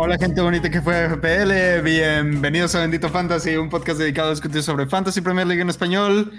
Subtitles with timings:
[0.00, 4.62] Hola gente bonita que fue FPL, bienvenidos a Bendito Fantasy, un podcast dedicado a discutir
[4.62, 6.32] sobre Fantasy Premier League en español.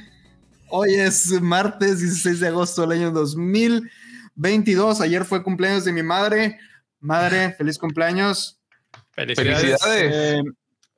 [0.69, 6.57] Hoy es martes 16 de agosto del año 2022, ayer fue cumpleaños de mi madre.
[7.01, 8.59] Madre, feliz cumpleaños.
[9.11, 9.81] Felicidades.
[9.85, 10.43] Eh,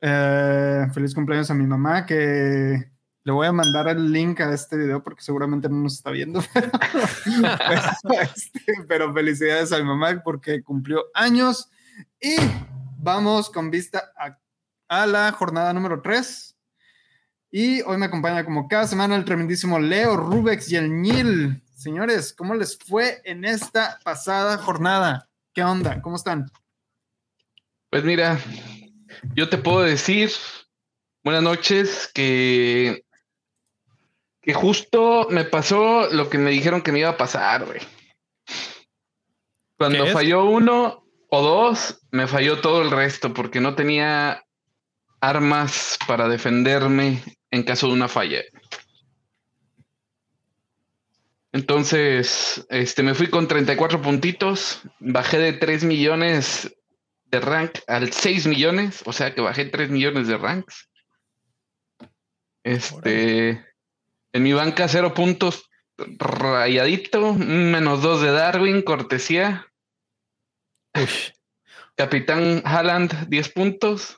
[0.01, 2.91] eh, feliz cumpleaños a mi mamá que
[3.23, 6.41] le voy a mandar el link a este video porque seguramente no nos está viendo.
[6.53, 11.69] Pero, este, pero felicidades a mi mamá porque cumplió años.
[12.19, 12.35] Y
[12.97, 14.37] vamos con vista a,
[14.87, 16.55] a, la jornada número 3.
[17.51, 21.63] Y hoy me acompaña como cada semana el tremendísimo Leo Rubex y el Nil.
[21.75, 25.29] Señores, ¿cómo les fue en esta pasada jornada?
[25.53, 26.01] ¿Qué onda?
[26.01, 26.49] ¿Cómo están?
[27.89, 28.39] Pues mira,
[29.35, 30.31] yo te puedo decir,
[31.23, 33.03] buenas noches, que,
[34.41, 37.79] que justo me pasó lo que me dijeron que me iba a pasar, güey.
[39.77, 44.45] Cuando falló uno, o dos, me falló todo el resto porque no tenía
[45.21, 48.41] armas para defenderme en caso de una falla.
[51.53, 56.75] Entonces, este, me fui con 34 puntitos, bajé de 3 millones
[57.31, 60.89] de rank al 6 millones, o sea que bajé 3 millones de ranks.
[62.63, 63.65] Este,
[64.33, 69.67] en mi banca 0 puntos rayadito, menos 2 de Darwin, cortesía.
[71.95, 74.17] Capitán Haaland, 10 puntos.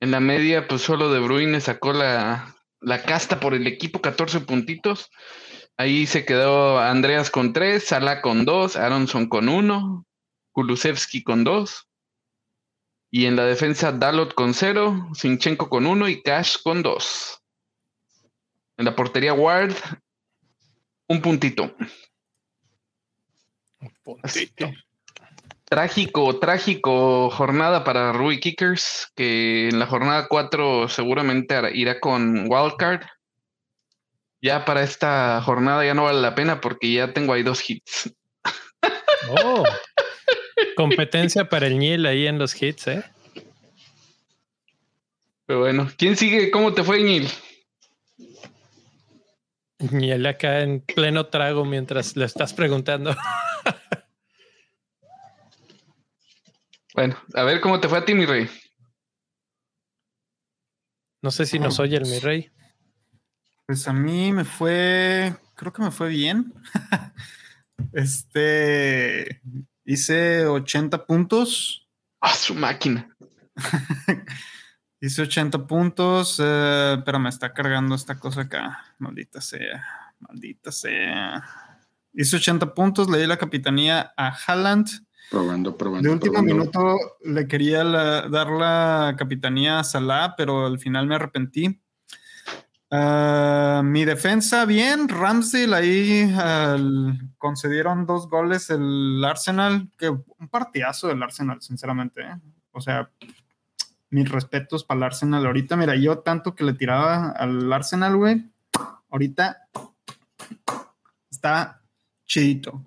[0.00, 4.40] En la media, pues solo De Bruyne sacó la, la casta por el equipo, 14
[4.40, 5.10] puntitos.
[5.76, 10.06] Ahí se quedó Andreas con 3, Salah con 2, Aronson con 1,
[10.52, 11.87] Kulusevski con 2.
[13.10, 17.42] Y en la defensa, Dalot con 0, Sinchenko con 1 y Cash con 2.
[18.76, 19.74] En la portería, Ward,
[21.08, 21.74] un puntito.
[23.80, 24.70] Un puntito.
[25.64, 33.02] Trágico, trágico jornada para Rui Kickers, que en la jornada 4 seguramente irá con Wildcard.
[34.40, 38.14] Ya para esta jornada ya no vale la pena porque ya tengo ahí dos hits.
[39.30, 39.64] Oh,
[40.78, 43.04] competencia para el Niel ahí en los hits, ¿eh?
[45.44, 46.52] Pero bueno, ¿quién sigue?
[46.52, 47.28] ¿Cómo te fue, Niel?
[49.90, 53.14] Niel acá en pleno trago mientras le estás preguntando.
[56.94, 58.50] Bueno, a ver cómo te fue a ti, mi rey.
[61.22, 62.50] No sé si nos oye el mi rey.
[63.66, 66.52] Pues a mí me fue, creo que me fue bien.
[67.92, 69.40] este,
[69.88, 71.88] hice 80 puntos.
[72.20, 73.08] A su máquina.
[75.00, 78.84] hice 80 puntos, eh, pero me está cargando esta cosa acá.
[78.98, 79.82] Maldita sea,
[80.18, 81.42] maldita sea.
[82.12, 84.88] Hice 80 puntos, le di la capitanía a Haaland.
[85.30, 86.06] Probando, probando.
[86.06, 86.54] De último probando.
[86.54, 91.80] minuto le quería la, dar la capitanía a Salah, pero al final me arrepentí.
[92.90, 95.08] Uh, mi defensa, bien.
[95.08, 96.34] Ramsdale ahí
[97.36, 99.88] concedieron dos goles el Arsenal.
[99.98, 102.22] Que un partidazo del Arsenal, sinceramente.
[102.22, 102.40] ¿eh?
[102.72, 103.10] O sea,
[104.10, 105.44] mis respetos para el Arsenal.
[105.44, 108.50] Ahorita, mira, yo tanto que le tiraba al Arsenal, güey.
[109.10, 109.68] Ahorita
[111.30, 111.82] está
[112.24, 112.84] chidito.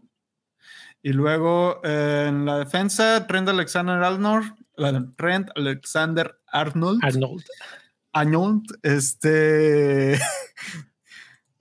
[1.03, 4.53] Y luego eh, en la defensa, Trent Alexander Arnold.
[5.15, 6.39] Trent Alexander.
[6.47, 7.01] Arnold.
[8.13, 10.19] Arnold, este.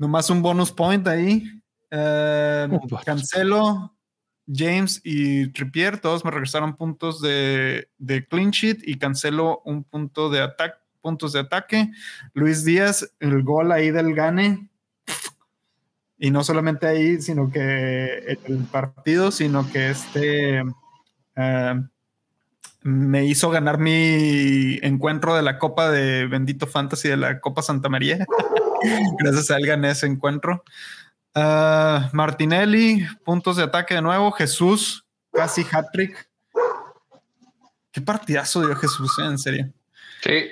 [0.00, 1.44] nomás un bonus point ahí.
[1.91, 2.69] Eh,
[3.05, 3.94] Cancelo,
[4.47, 10.31] James y Trippier, todos me regresaron puntos de, de clean sheet y Cancelo un punto
[10.31, 11.91] de ataque, puntos de ataque.
[12.33, 14.71] Luis Díaz, el gol ahí del Gane,
[16.19, 21.89] y no solamente ahí, sino que el partido, sino que este uh,
[22.83, 27.89] me hizo ganar mi encuentro de la Copa de Bendito Fantasy de la Copa Santa
[27.89, 28.25] María.
[29.19, 30.65] Gracias a él gané ese encuentro.
[31.34, 34.33] Uh, Martinelli, puntos de ataque de nuevo.
[34.33, 36.28] Jesús, casi hat-trick.
[37.93, 39.27] Qué partidazo dio Jesús, ¿eh?
[39.27, 39.72] en serio.
[40.22, 40.45] Sí.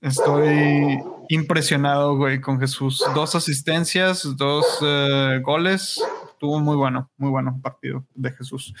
[0.00, 3.04] Estoy impresionado, güey, con Jesús.
[3.14, 6.02] Dos asistencias, dos uh, goles.
[6.42, 8.74] Estuvo muy bueno, muy bueno partido de Jesús.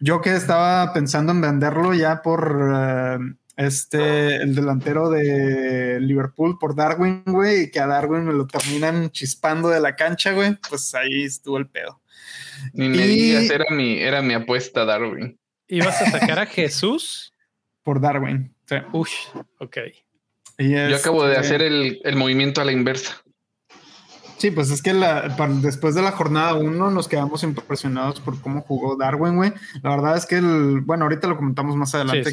[0.00, 6.74] Yo que estaba pensando en venderlo ya por uh, este, el delantero de Liverpool, por
[6.74, 10.94] Darwin, güey, y que a Darwin me lo terminan chispando de la cancha, güey, pues
[10.94, 12.00] ahí estuvo el pedo.
[12.72, 13.08] Ni me y...
[13.08, 15.38] digas, era mi, era mi apuesta, Darwin.
[15.68, 17.34] ¿Ibas a sacar a Jesús?
[17.82, 18.76] Por Darwin, sí.
[18.94, 19.10] Uy,
[19.58, 19.76] ok.
[20.56, 23.22] Yo acabo de hacer el, el movimiento a la inversa.
[24.42, 24.92] Sí, pues es que
[25.60, 29.52] después de la jornada 1 nos quedamos impresionados por cómo jugó Darwin, güey.
[29.82, 32.28] La verdad es que, el, bueno, ahorita lo comentamos más adelante.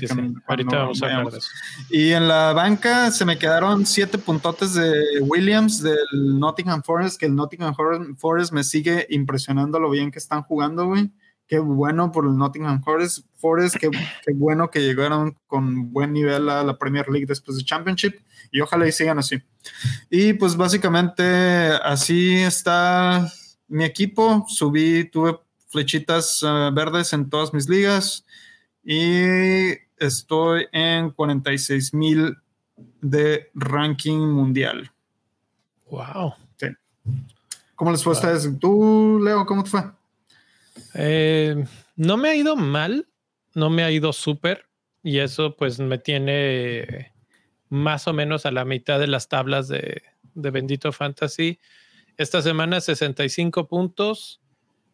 [0.47, 1.51] ahorita vamos a hablar de eso.
[1.91, 7.27] Y en la banca se me quedaron siete puntotes de Williams del Nottingham Forest, que
[7.27, 7.75] el Nottingham
[8.17, 11.11] Forest me sigue impresionando lo bien que están jugando, güey.
[11.49, 16.47] Qué bueno por el Nottingham Forest, Forest qué, qué bueno que llegaron con buen nivel
[16.47, 18.13] a la Premier League después de Championship
[18.51, 19.41] y ojalá y sigan así.
[20.11, 21.23] Y pues básicamente
[21.83, 23.27] así está
[23.67, 24.45] mi equipo.
[24.47, 28.23] Subí, tuve flechitas eh, verdes en todas mis ligas
[28.83, 32.37] y estoy en 46 mil
[33.01, 34.91] de ranking mundial.
[35.89, 36.35] Wow.
[37.75, 38.59] ¿Cómo les fue a ustedes?
[38.59, 39.98] ¿Tú, Leo, cómo te fue?
[40.95, 41.63] Eh,
[41.95, 43.07] no me ha ido mal,
[43.53, 44.69] no me ha ido súper
[45.03, 47.13] y eso pues me tiene
[47.69, 50.01] más o menos a la mitad de las tablas de,
[50.33, 51.59] Bendito Fantasy.
[52.17, 54.41] Esta semana 65 puntos.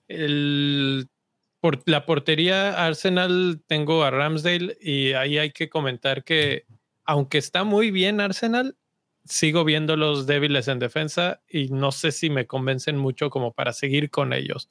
[0.08, 6.66] Por la portería Arsenal tengo a Ramsdale y ahí hay que comentar que
[7.06, 8.78] aunque está muy bien Arsenal,
[9.26, 13.74] sigo viendo los débiles en defensa y no sé si me convencen mucho como para
[13.74, 14.70] seguir con ellos.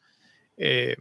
[0.57, 0.97] Eh,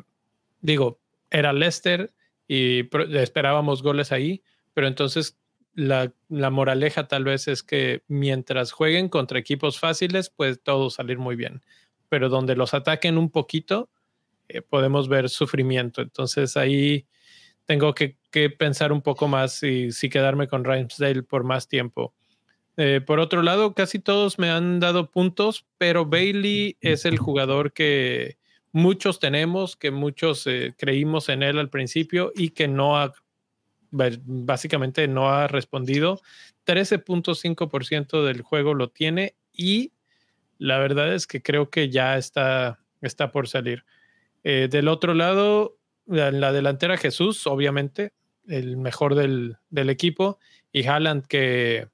[0.61, 2.13] digo, era Leicester
[2.47, 5.37] y esperábamos goles ahí, pero entonces
[5.73, 11.35] la, moraleja tal vez es que mientras jueguen contra equipos fáciles, puede todo salir muy
[11.35, 11.61] bien.
[12.09, 13.89] Pero donde los ataquen un poquito,
[14.47, 16.01] eh, podemos ver sufrimiento.
[16.01, 17.07] Entonces ahí
[17.65, 18.17] tengo que,
[18.57, 22.13] pensar un poco más si quedarme con Ramsdale por más tiempo.
[22.75, 27.71] Eh, por otro lado, casi todos me han dado puntos, pero Bailey es el jugador
[27.73, 28.37] que
[28.73, 33.13] muchos tenemos, que muchos eh, creímos en él al principio y que no ha
[33.93, 36.19] básicamente no ha respondido.
[36.65, 39.93] 13.5% del juego lo tiene y
[40.57, 43.85] la verdad es que creo que ya está, está por salir.
[44.43, 45.77] Eh, del otro lado,
[46.07, 48.13] en la delantera Jesús, obviamente,
[48.47, 50.39] el mejor del, del equipo,
[50.71, 51.87] y Haaland, que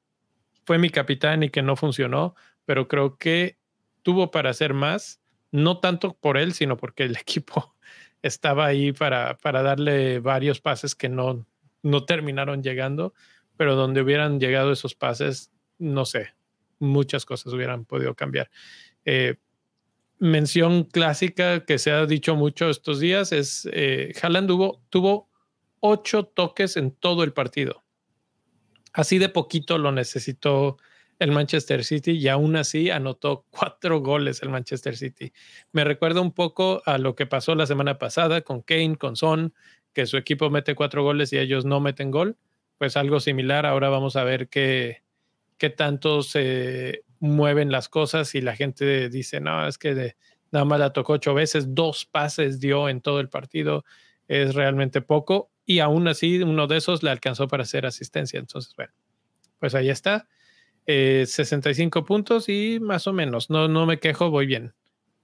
[0.66, 2.36] fue mi capitán y que no funcionó,
[2.66, 3.58] pero creo que
[4.04, 5.20] tuvo para hacer más,
[5.52, 7.76] no tanto por él, sino porque el equipo
[8.22, 11.46] estaba ahí para, para darle varios pases que no,
[11.84, 13.14] no terminaron llegando,
[13.58, 16.34] pero donde hubieran llegado esos pases, no sé,
[16.80, 18.50] muchas cosas hubieran podido cambiar.
[19.06, 19.36] Eh,
[20.20, 24.50] mención clásica que se ha dicho mucho estos días es, eh, Haaland
[24.90, 25.30] tuvo
[25.80, 27.84] ocho toques en todo el partido.
[28.94, 30.78] Así de poquito lo necesitó
[31.20, 35.34] el Manchester City y aún así anotó cuatro goles el Manchester City.
[35.72, 39.54] Me recuerda un poco a lo que pasó la semana pasada con Kane, con Son,
[39.94, 42.38] que su equipo mete cuatro goles y ellos no meten gol,
[42.78, 43.66] pues algo similar.
[43.66, 45.04] Ahora vamos a ver qué,
[45.58, 50.16] qué tanto se mueven las cosas y la gente dice, no, es que
[50.52, 53.84] nada más la tocó ocho veces, dos pases dio en todo el partido,
[54.30, 58.40] es realmente poco y aún así uno de esos le alcanzó para hacer asistencia.
[58.40, 58.94] Entonces, bueno,
[59.60, 60.28] pues ahí está.
[60.86, 64.74] 65 eh, puntos y más o menos, no, no me quejo, voy bien.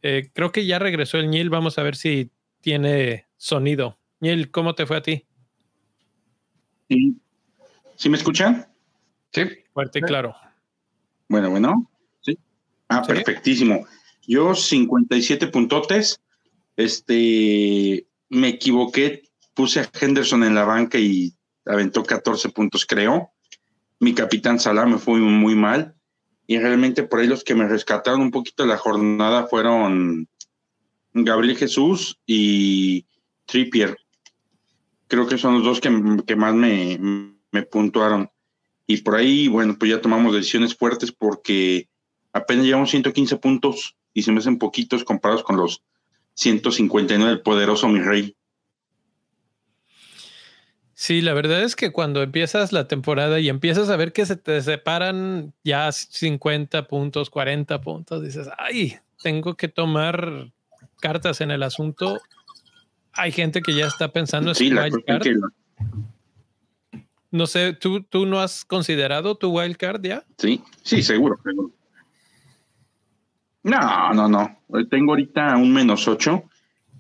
[0.02, 2.32] Eh, creo que ya regresó el Nil, vamos a ver si
[2.62, 3.98] tiene sonido.
[4.20, 5.26] Niel, ¿cómo te fue a ti?
[6.90, 7.16] Sí.
[7.96, 8.68] ¿Sí me escuchan?
[9.32, 9.44] Sí.
[9.74, 10.36] Fuerte y claro.
[11.28, 11.92] Bueno, bueno.
[12.22, 12.38] Sí.
[12.88, 13.88] Ah, perfectísimo.
[14.28, 16.20] Yo 57 puntotes.
[16.78, 21.34] Este, me equivoqué, puse a Henderson en la banca y
[21.66, 23.32] aventó 14 puntos, creo.
[24.00, 25.96] Mi capitán Salah me fue muy mal.
[26.48, 30.28] Y realmente por ahí los que me rescataron un poquito la jornada fueron
[31.14, 33.06] Gabriel Jesús y
[33.46, 33.98] Trippier
[35.08, 35.90] creo que son los dos que,
[36.36, 36.98] más me,
[37.52, 38.30] me, puntuaron.
[38.88, 41.90] Y por ahí, bueno, pues ya tomamos decisiones fuertes porque
[42.34, 45.84] apenas llevamos 115 puntos y se me hacen poquitos comparados con los
[46.36, 48.36] 159 del poderoso mi rey.
[50.96, 54.38] Sí, la verdad es que cuando empiezas la temporada y empiezas a ver que se
[54.38, 60.52] te separan ya 50 puntos, 40 puntos, dices, ay, tengo que tomar
[61.00, 62.20] cartas en el asunto
[63.16, 65.26] hay gente que ya está pensando en sí, su wildcard.
[67.32, 70.24] No sé, ¿tú, ¿tú no has considerado tu wildcard ya?
[70.38, 71.40] Sí, sí, seguro,
[73.64, 74.60] No, no, no.
[74.90, 76.44] Tengo ahorita un menos ocho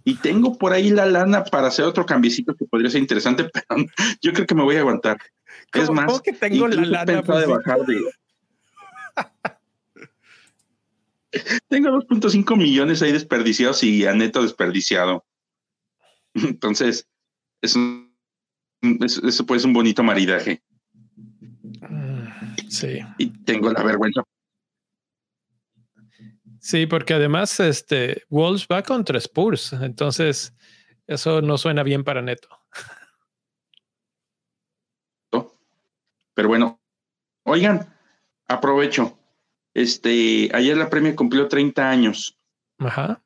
[0.05, 3.65] y tengo por ahí la lana para hacer otro cambiecito que podría ser interesante, pero
[4.21, 5.17] yo creo que me voy a aguantar.
[5.73, 7.23] Es más, ¿cómo que tengo la lana?
[7.23, 8.01] Pues de bajar de...
[11.67, 15.25] tengo 2.5 millones ahí desperdiciados y a neto desperdiciado.
[16.35, 17.09] Entonces,
[17.61, 17.79] eso,
[19.47, 20.61] puede ser un bonito maridaje.
[22.69, 22.99] Sí.
[23.17, 24.23] Y tengo la vergüenza.
[26.65, 30.51] Sí, porque además este Wolves va contra Spurs, entonces
[31.05, 32.49] eso no suena bien para Neto.
[36.33, 36.81] Pero bueno,
[37.43, 37.95] oigan,
[38.47, 39.15] aprovecho.
[39.75, 42.35] Este, ayer la premia cumplió 30 años.
[42.79, 43.21] Ajá.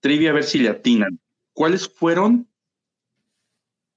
[0.00, 1.18] Trivia a ver si le atinan.
[1.54, 2.46] ¿Cuáles fueron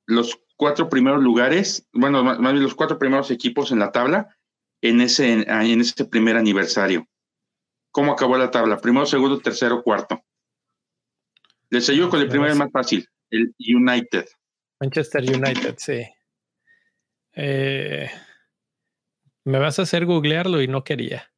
[0.05, 4.38] los cuatro primeros lugares, bueno, más bien los cuatro primeros equipos en la tabla
[4.79, 7.09] en ese, en ese primer aniversario?
[7.91, 8.77] ¿Cómo acabó la tabla?
[8.77, 10.24] Primero, segundo, tercero, cuarto.
[11.69, 14.27] Les ayudo con el primero más fácil, el United.
[14.79, 16.03] Manchester United, sí.
[17.34, 18.10] Eh,
[19.46, 21.29] me vas a hacer googlearlo y no quería.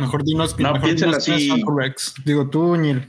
[0.00, 1.50] mejor dinos no, mejor así.
[2.24, 3.08] Digo tú, Neil.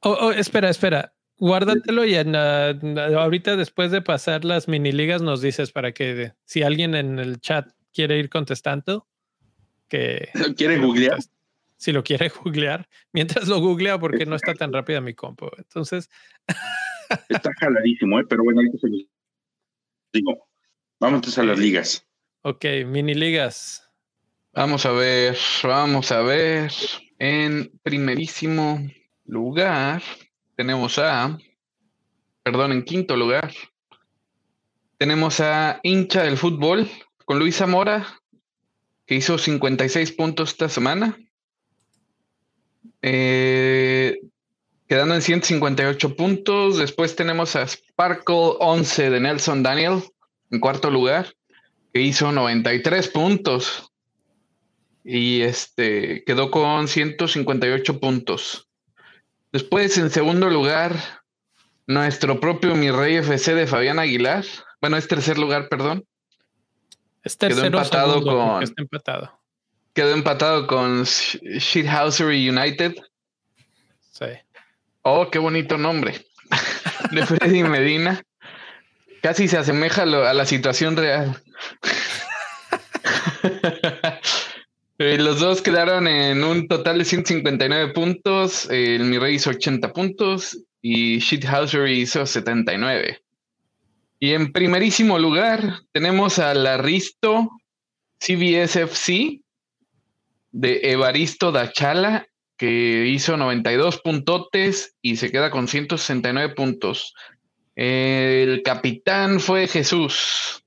[0.00, 1.12] Oh, oh, espera, espera.
[1.38, 6.96] Guárdatelo y ahorita después de pasar las mini ligas nos dices para que si alguien
[6.96, 9.08] en el chat quiere ir contestando,
[9.88, 10.28] que...
[10.56, 11.18] ¿Quiere googlear?
[11.76, 15.50] Si lo quiere googlear, mientras lo googlea porque no está tan rápida mi compo.
[15.58, 16.08] Entonces...
[17.28, 18.24] Está jaladísimo, ¿eh?
[18.28, 18.88] pero bueno, ahorita se
[20.12, 20.46] digo.
[21.00, 22.06] Vamos entonces a las ligas.
[22.42, 23.90] Ok, mini ligas.
[24.52, 26.70] Vamos a ver, vamos a ver.
[27.18, 28.78] En primerísimo
[29.24, 30.02] lugar
[30.54, 31.38] tenemos a,
[32.42, 33.50] perdón, en quinto lugar
[34.98, 36.86] tenemos a hincha del fútbol
[37.28, 38.06] con Luis Zamora,
[39.04, 41.14] que hizo 56 puntos esta semana.
[43.02, 44.18] Eh,
[44.88, 46.78] quedando en 158 puntos.
[46.78, 50.04] Después tenemos a Sparkle 11 de Nelson Daniel
[50.50, 51.34] en cuarto lugar,
[51.92, 53.92] que hizo 93 puntos.
[55.04, 58.70] Y este quedó con 158 puntos.
[59.52, 60.96] Después, en segundo lugar,
[61.86, 64.46] nuestro propio Mi Rey FC de Fabián Aguilar.
[64.80, 66.06] Bueno, es tercer lugar, perdón.
[67.38, 68.64] Quedó empatado con.
[68.76, 69.40] empatado.
[69.92, 72.94] Quedó empatado con Shithousery United.
[74.12, 74.26] Sí.
[75.02, 76.24] Oh, qué bonito nombre.
[77.12, 78.22] de Freddy Medina.
[79.22, 81.40] Casi se asemeja a la situación real.
[85.00, 88.68] Eh, los dos quedaron en un total de 159 puntos.
[88.68, 93.22] El Mi Rey hizo 80 puntos y Shithouser hizo 79.
[94.20, 97.50] Y en primerísimo lugar tenemos al Aristo
[98.18, 99.40] CBSFC
[100.50, 107.14] de Evaristo Dachala, que hizo 92 puntotes y se queda con 169 puntos.
[107.76, 110.64] El capitán fue Jesús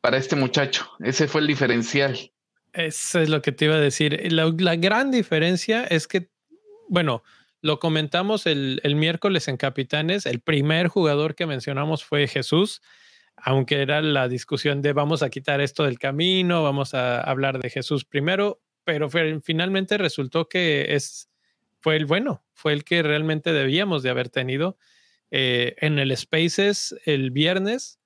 [0.00, 0.88] para este muchacho.
[0.98, 2.32] Ese fue el diferencial.
[2.72, 4.32] Eso es lo que te iba a decir.
[4.32, 6.28] La, gran diferencia es que,
[6.88, 7.22] bueno,
[7.66, 12.80] lo comentamos el, miércoles en Capitanes, el primer jugador que mencionamos fue Jesús,
[13.36, 17.68] aunque era la discusión de vamos a quitar esto del camino, vamos a hablar de
[17.68, 21.28] Jesús primero, pero finalmente resultó que es,
[21.80, 24.78] fue el bueno, fue el que realmente debíamos de haber tenido.
[25.32, 27.98] Eh, en el Spaces el viernes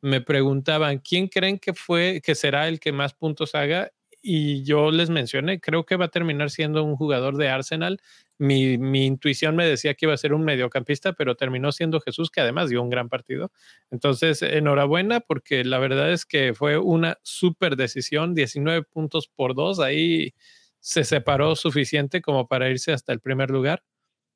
[0.00, 3.92] me preguntaban quién creen que fue que será el que más puntos haga
[4.26, 8.00] y yo les mencioné, creo que va a terminar siendo un jugador de Arsenal.
[8.38, 8.72] Mi,
[9.04, 12.70] intuición me decía que iba a ser un mediocampista, pero terminó siendo Jesús, que además
[12.70, 13.52] dio un gran partido.
[13.90, 19.78] Entonces, enhorabuena, porque la verdad es que fue una súper decisión, 19 puntos por dos,
[19.78, 20.32] ahí
[20.80, 23.84] se separó suficiente como para irse hasta el primer lugar.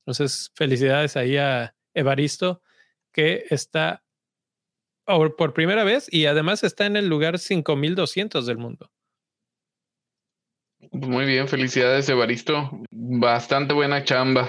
[0.01, 2.61] Entonces, felicidades ahí a Evaristo,
[3.11, 4.05] que está
[5.07, 8.91] por primera vez y además está en el lugar 5200 del mundo.
[10.93, 12.71] Muy bien, felicidades, Evaristo.
[12.91, 14.49] Bastante buena chamba.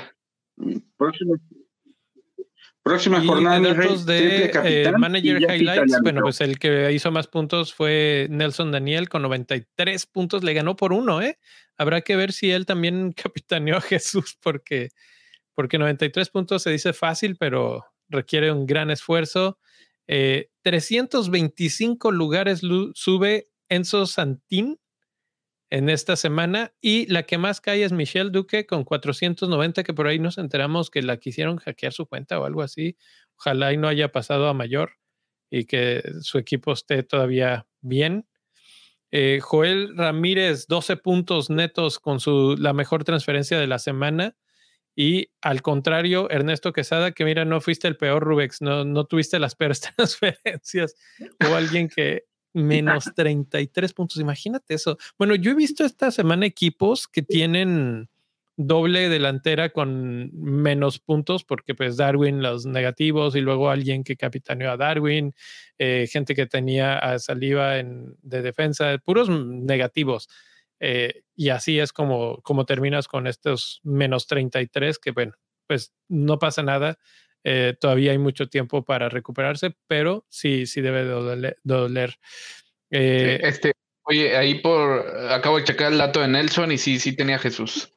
[2.83, 5.99] Próxima, jornada de eh, Manager Highlights.
[6.01, 10.43] Bueno, pues el que hizo más puntos fue Nelson Daniel con 93 puntos.
[10.43, 11.37] Le ganó por uno, ¿eh?
[11.77, 14.89] Habrá que ver si él también capitaneó a Jesús, porque,
[15.53, 19.59] porque 93 puntos se dice fácil, pero requiere un gran esfuerzo.
[20.07, 22.61] 325 eh, lugares
[22.95, 24.79] sube Enzo Santín
[25.69, 26.73] en esta semana.
[26.81, 30.89] Y la que más cae es Michelle Duque con 490, que por ahí nos enteramos
[30.89, 32.97] que la quisieron hackear su cuenta o algo así.
[33.37, 34.93] Ojalá y no haya pasado a mayor
[35.49, 38.27] y que su equipo esté todavía bien.
[39.11, 44.35] Eh, Joel Ramírez, 12 puntos netos con su, la mejor transferencia de la semana.
[44.95, 49.39] Y al contrario, Ernesto Quesada, que mira, no fuiste el peor Rubex, no, no tuviste
[49.39, 50.95] las peores transferencias.
[51.49, 54.17] O alguien que menos 33 puntos.
[54.17, 54.97] Imagínate eso.
[55.17, 58.09] Bueno, yo he visto esta semana equipos que tienen
[58.61, 64.71] doble delantera con menos puntos, porque pues Darwin los negativos y luego alguien que capitaneó
[64.71, 65.33] a Darwin,
[65.77, 70.27] eh, gente que tenía a Saliva en, de defensa, puros negativos.
[70.81, 75.33] Eh, y así es como, como terminas con estos menos 33, que bueno,
[75.65, 76.97] pues no pasa nada.
[77.43, 82.19] Eh, todavía hay mucho tiempo para recuperarse, pero sí, sí debe doler.
[82.89, 87.39] este, oye, ahí por, acabo de checar el dato de Nelson y sí, sí tenía
[87.39, 87.93] Jesús.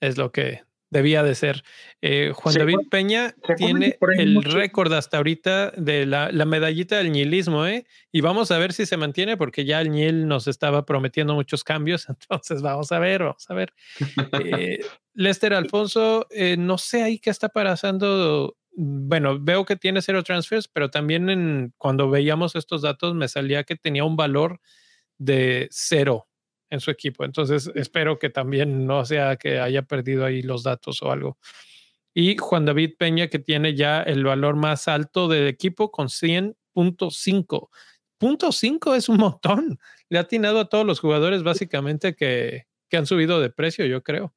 [0.00, 1.64] Es lo que debía de ser.
[2.00, 7.86] Eh, Juan David Peña tiene el récord hasta ahorita de la, medallita del nihilismo, ¿eh?
[8.12, 11.64] Y vamos a ver si se mantiene, porque ya el Nil nos estaba prometiendo muchos
[11.64, 13.72] cambios, entonces vamos a ver, vamos a ver.
[14.44, 14.80] Eh,
[15.14, 18.56] Lester Alfonso, eh, no sé ahí qué está pasando.
[18.70, 23.64] Bueno, veo que tiene cero transfers, pero también en, cuando veíamos estos datos me salía
[23.64, 24.60] que tenía un valor
[25.18, 26.27] de cero
[26.70, 27.24] en su equipo.
[27.24, 31.38] Entonces, espero que también no sea que haya perdido ahí los datos o algo.
[32.14, 37.68] Y Juan David Peña, que tiene ya el valor más alto del equipo con 100.5.
[38.18, 39.78] Punto 5 es un montón.
[40.08, 44.02] Le ha atinado a todos los jugadores básicamente que, que han subido de precio, yo
[44.02, 44.34] creo.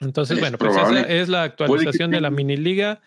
[0.00, 3.00] Entonces, bueno, pues esa es la actualización de la mini liga.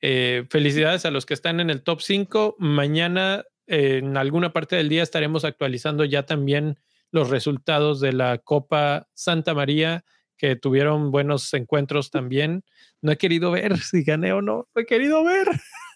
[0.00, 2.56] Eh, felicidades a los que están en el top 5.
[2.58, 6.78] Mañana en alguna parte del día estaremos actualizando ya también
[7.10, 10.04] los resultados de la Copa Santa María,
[10.36, 12.64] que tuvieron buenos encuentros también.
[13.00, 15.48] No he querido ver si gané o no, no he querido ver.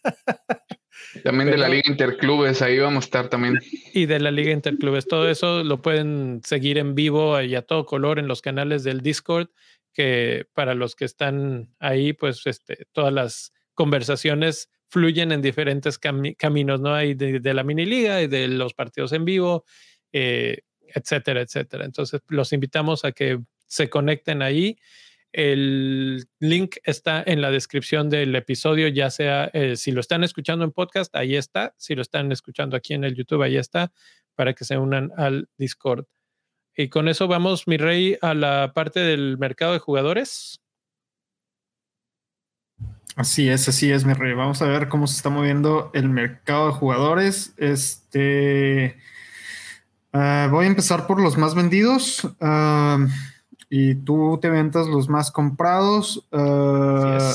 [1.24, 3.58] También de la Liga Interclubes, ahí vamos a estar también.
[3.92, 7.86] Y de la Liga Interclubes, todo eso lo pueden seguir en vivo y a todo
[7.86, 9.48] color en los canales del Discord,
[9.92, 16.80] que para los que están ahí, pues este, todas las conversaciones fluyen en diferentes caminos,
[16.80, 16.94] ¿no?
[16.94, 19.64] Hay de, la mini liga y de los partidos en vivo,
[20.12, 21.84] eh, etcétera, etcétera.
[21.84, 24.78] Entonces, los invitamos a que se conecten ahí.
[25.32, 30.64] El link está en la descripción del episodio, ya sea eh, si lo están escuchando
[30.64, 31.72] en podcast, ahí está.
[31.78, 33.92] Si lo están escuchando aquí en el YouTube, ahí está,
[34.34, 36.06] para que se unan al Discord.
[36.76, 40.59] Y con eso vamos, mi rey, a la parte del mercado de jugadores.
[43.16, 44.34] Así es, así es, mi rey.
[44.34, 47.52] Vamos a ver cómo se está moviendo el mercado de jugadores.
[47.56, 48.96] Este.
[50.12, 52.28] Ah, voy a empezar por los más vendidos.
[52.40, 52.98] Ah,
[53.68, 56.26] y tú te ventas los más comprados.
[56.32, 57.34] Uh,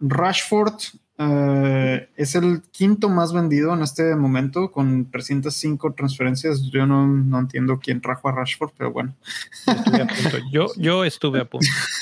[0.00, 0.74] Rashford
[2.16, 6.62] es el quinto más vendido en este momento con 305 transferencias.
[6.72, 9.14] Yo no, entiendo quién trajo a Rashford, pero bueno.
[10.50, 11.68] Yo, yo estuve a punto.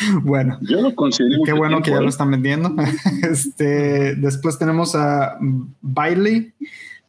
[0.22, 1.42] Bueno, yo lo considero.
[1.44, 2.74] Qué bueno que ya lo están vendiendo.
[3.30, 5.38] este, después tenemos a
[5.80, 6.52] Bailey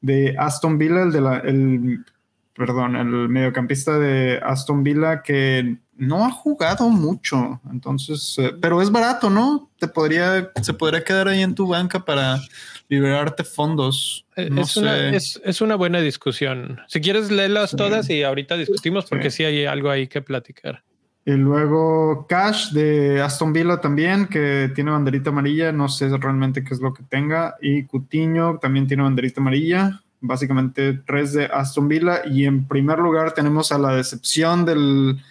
[0.02, 2.06] de Aston Villa, el de la, el,
[2.56, 8.92] perdón, el mediocampista de Aston Villa que no ha jugado mucho, entonces, eh, pero es
[8.92, 9.70] barato, ¿no?
[9.78, 12.42] Te podría, se podría quedar ahí en tu banca para
[12.90, 14.26] liberarte fondos.
[14.36, 16.82] Eh, es, una, es, una, buena discusión.
[16.88, 20.84] Si quieres, léelas todas y ahorita discutimos porque sí hay algo ahí que platicar.
[21.24, 26.74] Y luego Cash de Aston Villa también, que tiene banderita amarilla, no sé realmente qué
[26.74, 27.56] es lo que tenga.
[27.62, 32.22] Y Cutiño también tiene banderita amarilla, básicamente tres de Aston Villa.
[32.26, 35.22] Y en primer lugar tenemos a la decepción del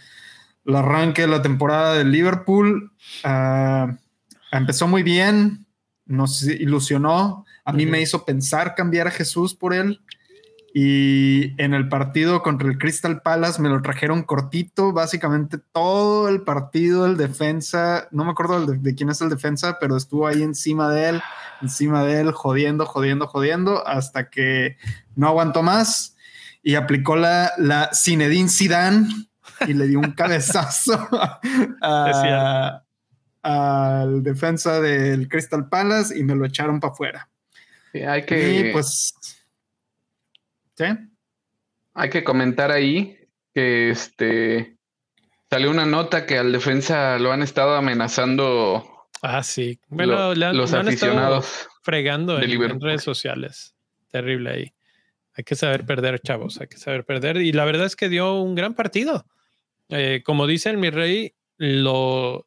[0.66, 2.92] arranque de la temporada del Liverpool.
[3.24, 3.96] Ah,
[4.52, 5.66] empezó muy bien,
[6.06, 7.44] nos ilusionó.
[7.64, 10.00] A mí me hizo pensar cambiar a Jesús por él.
[10.72, 16.42] Y en el partido contra el Crystal Palace me lo trajeron cortito, básicamente todo el
[16.42, 20.92] partido, el defensa, no me acuerdo de, quién es el defensa, pero estuvo ahí encima
[20.92, 21.22] de él,
[21.60, 24.76] encima de él, jodiendo, jodiendo, jodiendo, hasta que
[25.16, 26.16] no aguantó más
[26.62, 29.08] y aplicó la, la Zinedine Zidane
[29.66, 31.08] y le dio un cabezazo
[33.42, 37.28] al defensa del Crystal Palace y me lo echaron para afuera.
[37.92, 38.68] hay que...
[38.68, 39.14] Y pues
[41.94, 43.18] hay que comentar ahí
[43.54, 44.76] que este
[45.50, 49.08] salió una nota que al defensa lo han estado amenazando.
[49.22, 49.80] Ah, sí.
[49.88, 53.74] Bueno, los aficionados fregando en, redes sociales.
[54.10, 54.72] Terrible ahí.
[55.34, 56.60] Hay que saber perder, chavos.
[56.60, 57.38] Hay que saber perder.
[57.38, 59.26] Y la verdad es que dio un gran partido.
[59.88, 62.46] Eh, como dice mi rey, lo,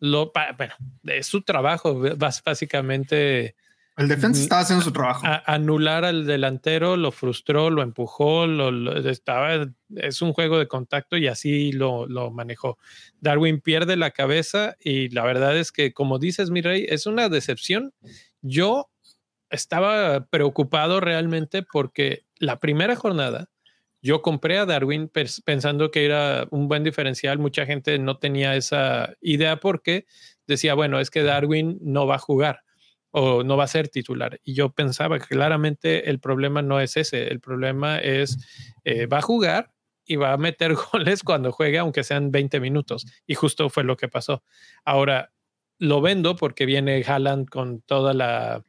[0.00, 3.56] lo, bueno, es su trabajo, básicamente
[3.96, 5.24] el defensa estaba haciendo su trabajo.
[5.46, 11.28] anular al delantero, lo frustró, lo empujó, lo, estaba, es un juego de contacto y
[11.28, 12.76] así lo, lo, manejó.
[13.20, 17.30] Darwin pierde la cabeza y la verdad es que, como dices, mi rey, es una
[17.30, 17.94] decepción.
[18.42, 18.90] Yo
[19.48, 23.48] estaba preocupado realmente porque la primera jornada
[24.02, 25.10] yo compré a Darwin
[25.44, 27.38] pensando que era un buen diferencial.
[27.38, 30.04] Mucha gente no tenía esa idea porque
[30.46, 32.65] decía, bueno, es que Darwin no va a jugar
[33.18, 34.40] o no va a ser titular.
[34.44, 38.36] Y yo pensaba que claramente el problema no es ese, el problema es,
[38.84, 39.72] eh, va a jugar
[40.04, 43.06] y va a meter goles cuando juegue, aunque sean 20 minutos.
[43.26, 44.44] Y justo fue lo que pasó.
[44.84, 45.32] Ahora,
[45.78, 48.62] lo vendo porque viene Haaland con toda la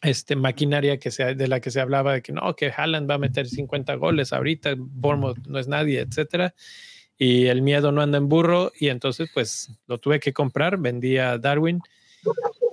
[0.00, 3.16] este, maquinaria que se, de la que se hablaba de que no, que Haaland va
[3.16, 6.54] a meter 50 goles ahorita, Bournemouth no es nadie, etcétera.
[7.18, 11.18] Y el miedo no anda en burro y entonces pues lo tuve que comprar, vendí
[11.18, 11.82] a Darwin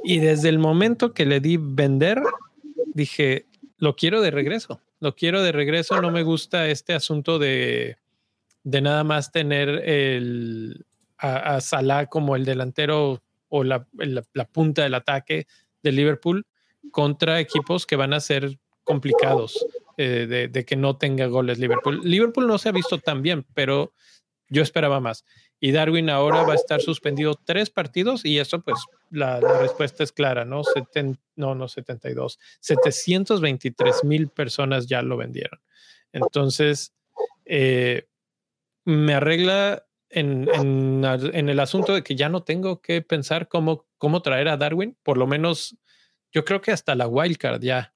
[0.06, 2.22] y desde el momento que le di vender,
[2.94, 3.46] dije,
[3.78, 7.98] lo quiero de regreso, lo quiero de regreso, no me gusta este asunto de,
[8.64, 10.86] de nada más tener el,
[11.18, 13.88] a, Salah como el delantero o la,
[14.34, 15.48] la punta del ataque
[15.84, 16.46] de Liverpool
[16.92, 19.66] contra equipos que van a ser complicados
[19.98, 22.02] eh, de, que no tenga goles Liverpool.
[22.04, 23.94] Liverpool no se ha visto tan bien, pero
[24.50, 25.26] yo esperaba más.
[25.60, 28.78] Y Darwin ahora va a estar suspendido tres partidos y eso pues
[29.16, 30.62] la, respuesta es clara, ¿no?
[31.36, 35.60] no, no 72, 723 mil personas ya lo vendieron.
[36.12, 36.94] Entonces,
[37.46, 38.08] eh,
[38.86, 44.22] me arregla en, en, el asunto de que ya no tengo que pensar cómo, cómo
[44.22, 45.78] traer a Darwin, por lo menos
[46.32, 47.94] yo creo que hasta la wildcard ya,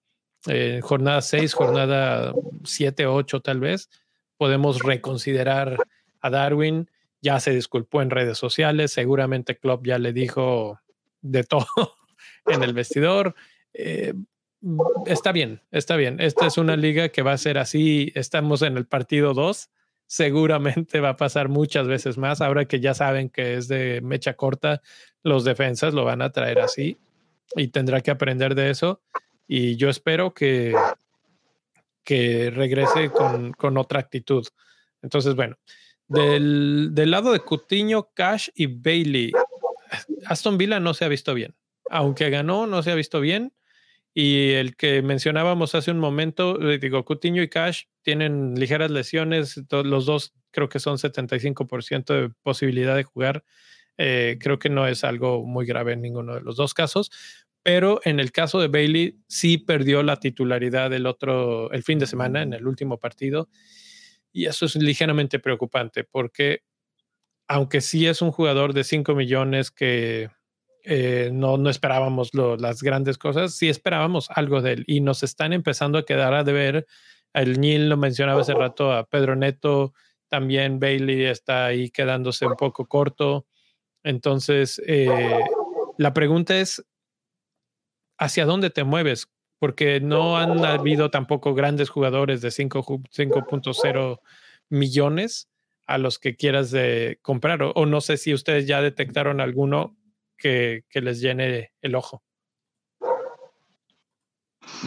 [0.47, 3.89] eh, jornada 6, jornada 7, 8 tal vez,
[4.37, 5.77] podemos reconsiderar
[6.21, 6.89] a Darwin.
[7.21, 10.79] Ya se disculpó en redes sociales, seguramente Klopp ya le dijo
[11.21, 11.67] de todo
[12.45, 13.35] en el vestidor.
[13.73, 14.13] Eh,
[15.05, 16.19] está bien, está bien.
[16.19, 18.11] Esta es una liga que va a ser así.
[18.15, 19.69] Estamos en el partido 2.
[20.07, 22.41] Seguramente va a pasar muchas veces más.
[22.41, 24.81] Ahora que ya saben que es de mecha corta,
[25.23, 26.97] los defensas lo van a traer así
[27.55, 29.01] y tendrá que aprender de eso.
[29.47, 30.75] Y yo espero que,
[32.03, 34.45] que regrese con, con otra actitud.
[35.01, 35.57] Entonces, bueno,
[36.07, 39.31] del, del, lado de Cutiño, Cash y Bailey,
[40.25, 41.55] Aston Villa no se ha visto bien.
[41.89, 43.53] Aunque ganó, no se ha visto bien.
[44.13, 49.61] Y el que mencionábamos hace un momento, eh, digo, Cutiño y Cash tienen ligeras lesiones,
[49.71, 53.43] los dos creo que son 75% de posibilidad de jugar
[54.01, 57.11] eh, creo que no es algo muy grave en ninguno de los dos casos,
[57.63, 62.07] pero en el caso de Bailey sí perdió la titularidad del otro, el fin de
[62.07, 63.49] semana, en el último partido.
[64.31, 66.63] Y eso es ligeramente preocupante porque
[67.49, 70.29] aunque sí es un jugador de 5 millones que
[70.83, 75.51] eh, no, no esperábamos las grandes cosas, sí esperábamos algo de él y nos están
[75.51, 76.85] empezando a quedar a deber.
[77.33, 79.93] El Nil lo mencionaba hace rato a Pedro Neto,
[80.27, 83.47] también Bailey está ahí quedándose un poco corto.
[84.03, 85.39] Entonces, eh,
[85.97, 86.85] la pregunta es,
[88.19, 89.27] ¿hacia dónde te mueves?
[89.57, 94.19] Porque no han habido tampoco grandes jugadores de 5.0
[94.69, 95.49] millones
[95.89, 97.63] a los que quieras de comprar.
[97.63, 99.97] O, no sé si ustedes ya detectaron alguno
[100.37, 102.23] que, les llene el ojo.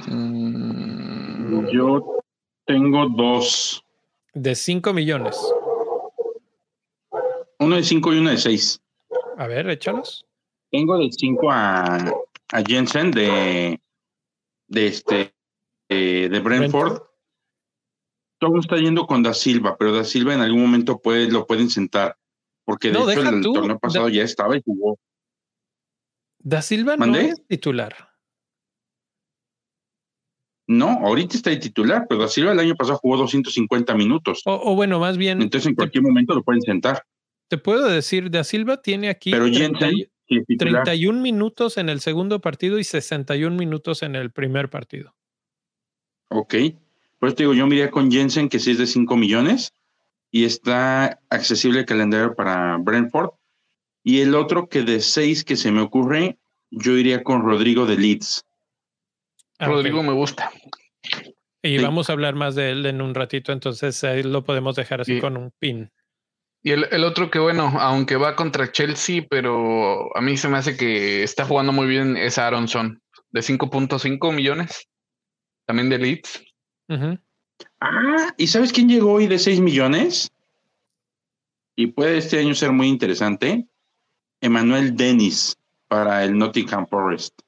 [0.07, 2.21] Mm, yo
[2.65, 3.85] tengo dos.
[4.33, 5.37] De 5 millones.
[7.59, 8.81] Uno de 5 y uno de 6.
[9.39, 10.25] A ver, échalos.
[10.71, 13.81] Tengo de 5 a, a, Jensen de,
[14.69, 15.35] de este
[15.89, 17.03] de Brentford.
[18.43, 21.71] Todo está yendo con Da Silva, pero Da Silva en algún momento puede, lo pueden
[21.71, 22.17] sentar.
[22.65, 24.99] Porque de hecho el, torneo pasado ya estaba y jugó.
[26.39, 28.11] Da Silva no es titular.
[30.67, 34.43] No, ahorita está de titular, pero Da Silva el año pasado jugó 250 minutos.
[34.45, 35.41] o bueno, más bien.
[35.41, 37.05] Entonces en cualquier momento lo pueden sentar
[37.53, 43.55] te puedo decir, Da Silva tiene aquí 31 minutos en el segundo partido y 61
[43.59, 45.15] minutos en el primer partido.
[46.31, 46.55] Ok.
[47.23, 49.73] Pues te digo, yo miré con Jensen, que sí es de 5 millones,
[50.33, 53.31] y está accesible el calendario para Brentford.
[54.03, 56.37] Y el otro que de 6 que se me ocurre,
[56.73, 58.45] yo iría con Rodrigo de Leeds.
[59.61, 60.51] Ah, Rodrigo me gusta.
[61.63, 65.03] Y vamos a hablar más de él en un ratito, entonces ahí lo podemos dejar
[65.03, 65.93] así con un pin.
[66.65, 70.77] Y el, otro que, bueno, aunque va contra Chelsea, pero a mí se me hace
[70.77, 74.89] que está jugando muy bien es Aronson, de 5.5 millones,
[75.67, 76.52] también de Leeds.
[77.81, 80.33] Ah, ¿y sabes quién llegó hoy de 6 millones?
[81.77, 83.67] Y puede este año ser muy interesante.
[84.41, 85.57] Emanuel Dennis
[85.89, 87.41] para el Nottingham Forest.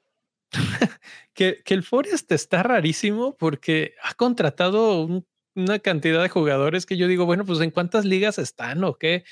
[1.33, 6.97] que, que, el Forest está rarísimo porque ha contratado un una cantidad de jugadores que
[6.97, 9.23] yo digo, bueno, pues en cuántas ligas están o qué.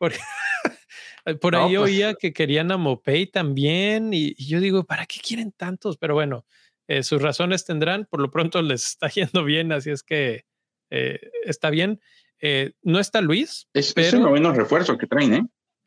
[1.40, 5.52] por ahí pues, oía que querían a Mopey también y, yo digo, ¿para qué quieren
[5.52, 5.98] tantos?
[5.98, 6.46] Pero bueno,
[6.88, 10.44] eh, sus razones tendrán, por lo pronto les está yendo bien, así es que
[10.90, 12.00] eh, está bien.
[12.40, 13.68] Eh, no está Luis.
[13.72, 15.46] Es, pero, es un noveno refuerzo que traen, ¿eh?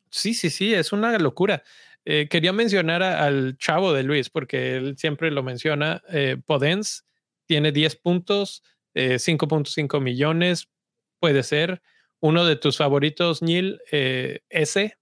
[0.09, 1.63] Sí, sí, sí, es una locura.
[2.03, 6.01] Quería mencionar al chavo de Luis, porque él siempre lo menciona.
[6.47, 7.05] Podens
[7.45, 8.63] tiene 10 puntos,
[8.95, 10.69] 5.5 millones,
[11.19, 11.83] puede ser.
[12.19, 14.97] Uno de tus favoritos, Neil, S,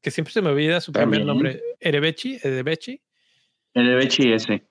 [0.00, 3.02] que siempre se me olvida su primer nombre, Erebechi, Erebechi.
[3.76, 4.62] Erebechi S.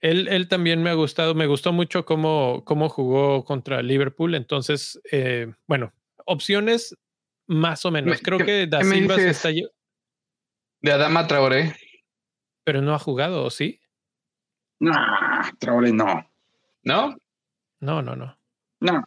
[0.00, 4.34] Él, él, también me ha gustado, me gustó mucho cómo, cómo jugó contra Liverpool.
[4.34, 5.92] Entonces, eh, bueno,
[6.24, 6.96] opciones
[7.46, 8.20] más o menos.
[8.22, 9.50] Creo que Da Silva se está.
[9.50, 11.74] De Adama Traoré.
[12.64, 13.80] Pero no ha jugado, ¿o sí?
[14.78, 14.92] No,
[15.58, 16.30] Traoré no.
[16.84, 17.16] ¿No?
[17.80, 18.38] No, no, no.
[18.80, 19.04] No.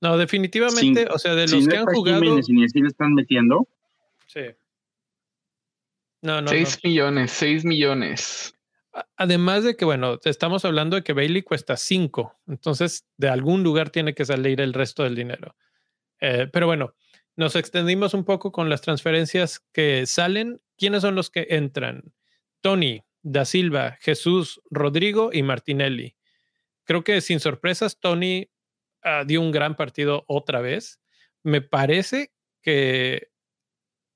[0.00, 2.40] No, definitivamente, o sea, de los que han jugado.
[2.48, 3.68] ni así le están metiendo.
[4.26, 4.40] Sí.
[6.22, 6.48] No, no.
[6.48, 8.54] 6 millones, 6 millones.
[9.16, 13.90] Además de que, bueno, estamos hablando de que Bailey cuesta 5, entonces de algún lugar
[13.90, 15.56] tiene que salir el resto del dinero.
[16.20, 16.94] Eh, pero bueno,
[17.34, 20.60] nos extendimos un poco con las transferencias que salen.
[20.76, 22.12] ¿Quiénes son los que entran?
[22.60, 26.16] Tony, Da Silva, Jesús, Rodrigo y Martinelli.
[26.84, 28.50] Creo que sin sorpresas, Tony
[29.04, 31.00] uh, dio un gran partido otra vez.
[31.42, 33.31] Me parece que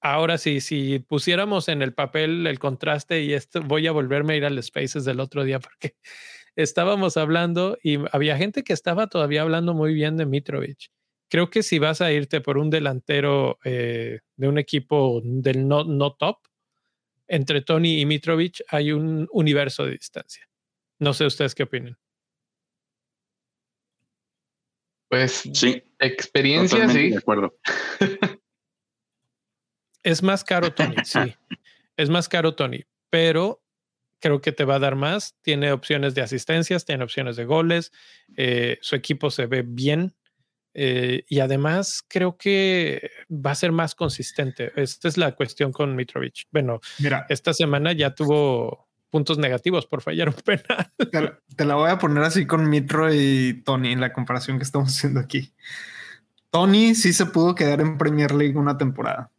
[0.00, 4.36] ahora sí, si pusiéramos en el papel el contraste y esto, voy a volverme a
[4.36, 5.96] ir al Spaces del otro día porque
[6.56, 10.90] estábamos hablando y había gente que estaba todavía hablando muy bien de Mitrovic.
[11.28, 15.84] Creo que si vas a irte por un delantero eh, de un equipo del no,
[15.84, 16.38] no top,
[17.28, 20.48] entre Tony y Mitrovic hay un universo de distancia.
[20.98, 21.98] No sé ustedes qué opinan.
[25.08, 27.10] Pues sí, experiencia, sí.
[27.10, 27.54] De acuerdo.
[30.06, 31.34] Es más caro Tony, sí.
[31.96, 33.60] Es más caro Tony, pero
[34.20, 35.34] creo que te va a dar más.
[35.42, 37.90] Tiene opciones de asistencias, tiene opciones de goles.
[38.36, 40.14] Eh, su equipo se ve bien.
[40.74, 44.70] Eh, y además creo que va a ser más consistente.
[44.76, 46.44] Esta es la cuestión con Mitrovic.
[46.52, 50.92] Bueno, Mira, esta semana ya tuvo puntos negativos por fallar un penal.
[51.10, 54.64] Te, te, la voy a poner así con Mitro y Tony en la comparación que
[54.64, 55.52] estamos haciendo aquí.
[56.50, 59.32] Tony sí se pudo quedar en Premier League una temporada.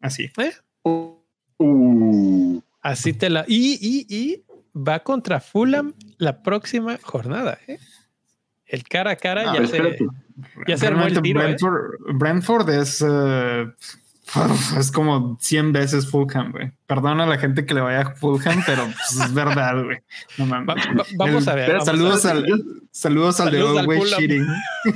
[0.00, 0.30] Así.
[0.38, 0.52] ¿Eh?
[0.82, 2.60] Uh.
[2.80, 3.44] Así te la.
[3.46, 7.58] Y, y, y va contra Fulham la próxima jornada.
[7.66, 7.78] ¿eh?
[8.66, 9.98] El cara a cara ah, ya, se,
[10.66, 11.46] ya se armó el tiro.
[11.46, 11.56] ¿eh?
[12.14, 13.02] Brentford, es.
[13.02, 13.72] Uh,
[14.78, 16.70] es como 100 veces Fulham, güey.
[16.86, 19.98] Perdona a la gente que le vaya a Fulham, pero pues, es verdad, güey.
[20.38, 20.68] No mames.
[20.68, 21.82] Va, va, vamos a ver.
[21.82, 22.46] saludos, Al,
[22.92, 24.46] saludos, al de Always Cheating.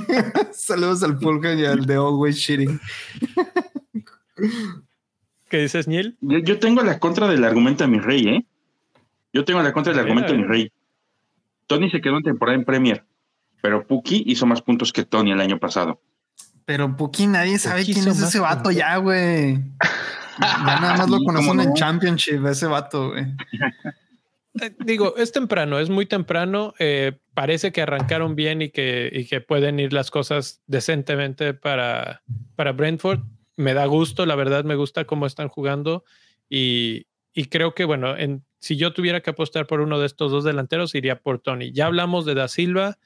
[0.53, 2.79] saludos al Fulham y al de Always Cheating.
[5.55, 6.17] ¿Qué dices, Niel?
[6.19, 8.45] Yo, tengo la contra del argumento de mi rey, ¿eh?
[9.31, 10.69] Yo tengo la contra del argumento de mi rey.
[11.65, 13.05] Tony se quedó en temporada en Premier,
[13.61, 16.01] pero Puki hizo más puntos que Tony el año pasado.
[16.65, 19.53] Pero Puki nadie sabe quién es ese vato ya, güey.
[20.41, 23.23] Ya nada más lo conocen en Championship, ese vato, güey.
[24.61, 26.73] Eh, digo, es temprano, es muy temprano.
[26.79, 32.23] Eh, parece que arrancaron bien y que, y que pueden ir las cosas decentemente para,
[32.57, 33.21] para Brentford
[33.55, 36.03] me da gusto, la verdad me gusta cómo están jugando
[36.49, 37.07] y,
[37.49, 40.95] creo que, bueno, en, si yo tuviera que apostar por uno de estos dos delanteros,
[40.95, 41.71] iría por Tony.
[41.71, 42.97] Ya hablamos de Da Silva,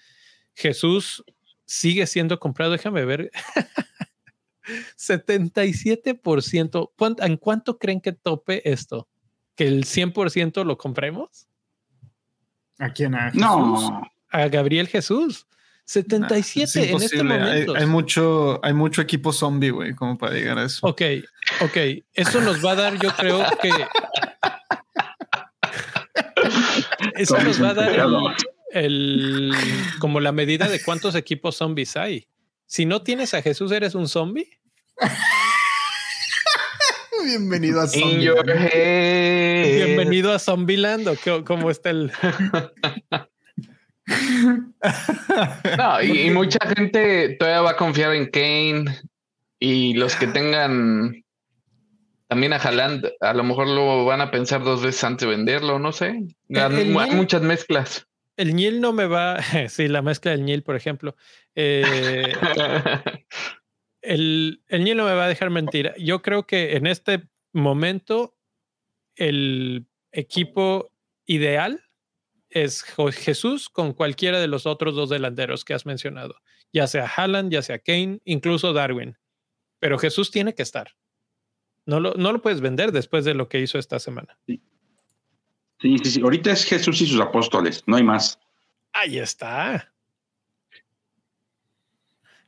[0.56, 1.24] Jesús
[1.66, 3.32] sigue siendo comprado, déjame ver.
[4.98, 6.92] 77%.
[7.20, 9.08] ¿En cuánto creen que tope esto?
[9.56, 11.48] ¿Que el 100% lo compremos?
[12.78, 13.16] ¿A quién?
[13.16, 14.02] ¿A No.
[14.30, 15.48] A Gabriel Jesús.
[15.90, 17.76] 77 en este momento.
[17.76, 20.86] Hay, mucho, hay mucho equipo zombie, güey, como para llegar a eso.
[20.86, 21.02] Ok,
[21.62, 21.78] ok.
[22.14, 23.72] Eso nos va a dar, yo creo que.
[27.16, 27.92] eso nos va a dar
[28.72, 29.52] el,
[29.98, 32.28] como la medida de cuántos equipos zombies hay.
[32.68, 34.60] Si no tienes a Jesús, ¿eres un zombie?
[37.26, 38.32] Bienvenido a Zombie.
[39.76, 41.18] Bienvenido a Zombieland.
[41.46, 42.12] ¿Cómo está el?
[45.78, 48.86] No, y, mucha gente todavía va a confiar en Kane
[49.60, 51.24] y los que tengan
[52.28, 55.80] también a Haaland, a lo mejor lo van a pensar dos veces antes de venderlo,
[55.80, 56.22] no sé.
[56.56, 58.08] Hay muchas mezclas.
[58.38, 61.16] El Ñil no me va, sí, la mezcla del Ñil, por ejemplo.
[61.56, 62.32] Eh,
[64.02, 65.94] el, el Ñil no me va a dejar mentir.
[65.98, 68.38] Yo creo que en este momento
[69.16, 70.92] el equipo
[71.26, 71.89] ideal
[72.50, 76.36] es Jesús con cualquiera de los otros dos delanteros que has mencionado,
[76.74, 79.18] ya sea Haaland, ya sea Kane, incluso Darwin.
[79.80, 80.96] Pero Jesús tiene que estar.
[81.86, 84.38] No lo, no lo puedes vender después de lo que hizo esta semana.
[84.46, 84.62] Sí.
[85.82, 88.40] sí, sí, Ahorita es Jesús y sus apóstoles, no hay más.
[88.94, 89.92] Ahí está.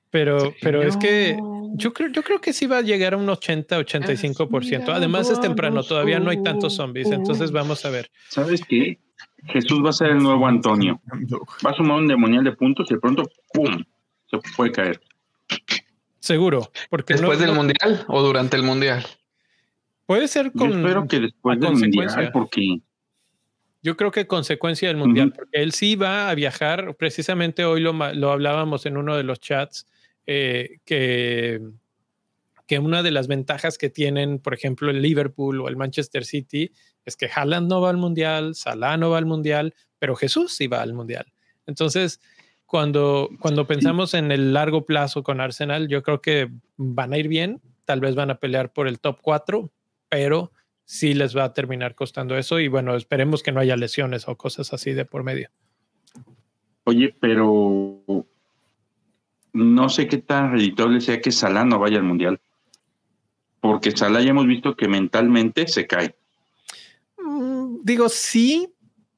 [0.10, 1.38] Pero, pero es que
[1.76, 4.90] yo creo, yo creo que sí va a llegar a un 80, 85%.
[4.90, 8.12] Además es temprano, todavía no hay tantos zombies, entonces vamos a ver.
[8.28, 9.00] ¿Sabes qué?
[9.48, 11.02] Jesús va a ser el nuevo Antonio.
[11.66, 13.24] Va a sumar un demonial de puntos y de pronto,
[13.54, 13.84] ¡pum!
[14.28, 15.02] Se puede caer.
[16.20, 16.72] Seguro.
[16.90, 19.06] Porque ¿Después del mundial o durante el mundial?
[20.06, 20.72] Puede ser con.
[20.72, 22.82] Yo espero que después del mundial, porque.
[23.84, 26.96] Yo creo que consecuencia del mundial, porque él sí va a viajar.
[26.98, 29.88] Precisamente hoy lo, lo hablábamos en uno de los chats,
[30.28, 31.60] eh, que,
[32.68, 36.72] que una de las ventajas que tienen, por ejemplo, el Liverpool o el Manchester City,
[37.06, 40.68] es que Haaland no va al mundial, Salah no va al mundial, pero Jesús sí
[40.68, 41.26] va al mundial.
[41.66, 42.22] Entonces,
[42.66, 47.28] cuando, cuando pensamos en el largo plazo con Arsenal, yo creo que van a ir
[47.28, 49.70] bien, tal vez van a pelear por el top 4,
[50.10, 50.52] pero
[50.86, 54.36] sí les va a terminar costando eso y bueno, esperemos que no haya lesiones o
[54.36, 55.50] cosas así de por medio.
[56.84, 58.04] Oye, pero
[59.54, 62.40] no sé qué tan reditable sea que Salah no vaya al Mundial,
[63.60, 66.16] porque Salah ya hemos visto que mentalmente se cae.
[67.84, 68.74] Digo, sí,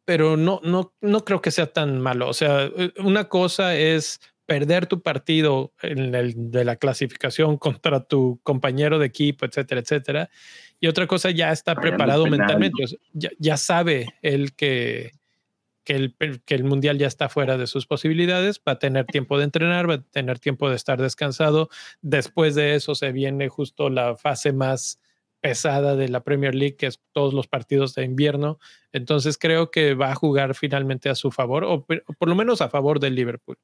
[0.06, 2.30] pero no, no, no creo que sea tan malo.
[2.30, 8.40] O sea, una cosa es perder tu partido en el, de la clasificación contra tu
[8.44, 10.30] compañero de equipo, etcétera, etcétera.
[10.80, 12.84] Y otra cosa ya está preparado mentalmente.
[13.14, 15.12] ya, ya, sabe él que,
[15.86, 19.38] que, el, que el mundial ya está fuera de sus posibilidades, va a tener tiempo
[19.38, 21.70] de entrenar, va a tener tiempo de estar descansado.
[22.02, 25.00] Después de eso se viene justo la fase más
[25.44, 28.60] pesada de la Premier League, que es todos los partidos de invierno.
[28.94, 32.70] Entonces creo que va a jugar finalmente a su favor, o, por lo menos a
[32.70, 33.58] favor del Liverpool.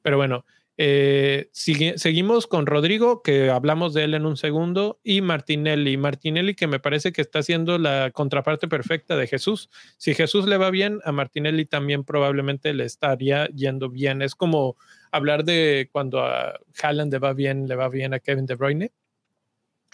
[0.00, 0.46] Pero bueno,
[0.78, 5.98] eh, seguimos con Rodrigo, que hablamos de él en un segundo, y Martinelli.
[5.98, 9.68] Martinelli, que me parece que está haciendo la contraparte perfecta de Jesús.
[9.98, 14.22] Si Jesús le va bien, a Martinelli también probablemente le estaría yendo bien.
[14.22, 14.78] Es como
[15.12, 18.90] hablar de cuando a Haaland le va bien, le va bien a Kevin De Bruyne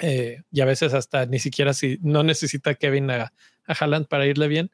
[0.01, 3.33] eh, y a veces hasta ni siquiera si no necesita Kevin a,
[3.67, 4.71] a Haaland para irle bien.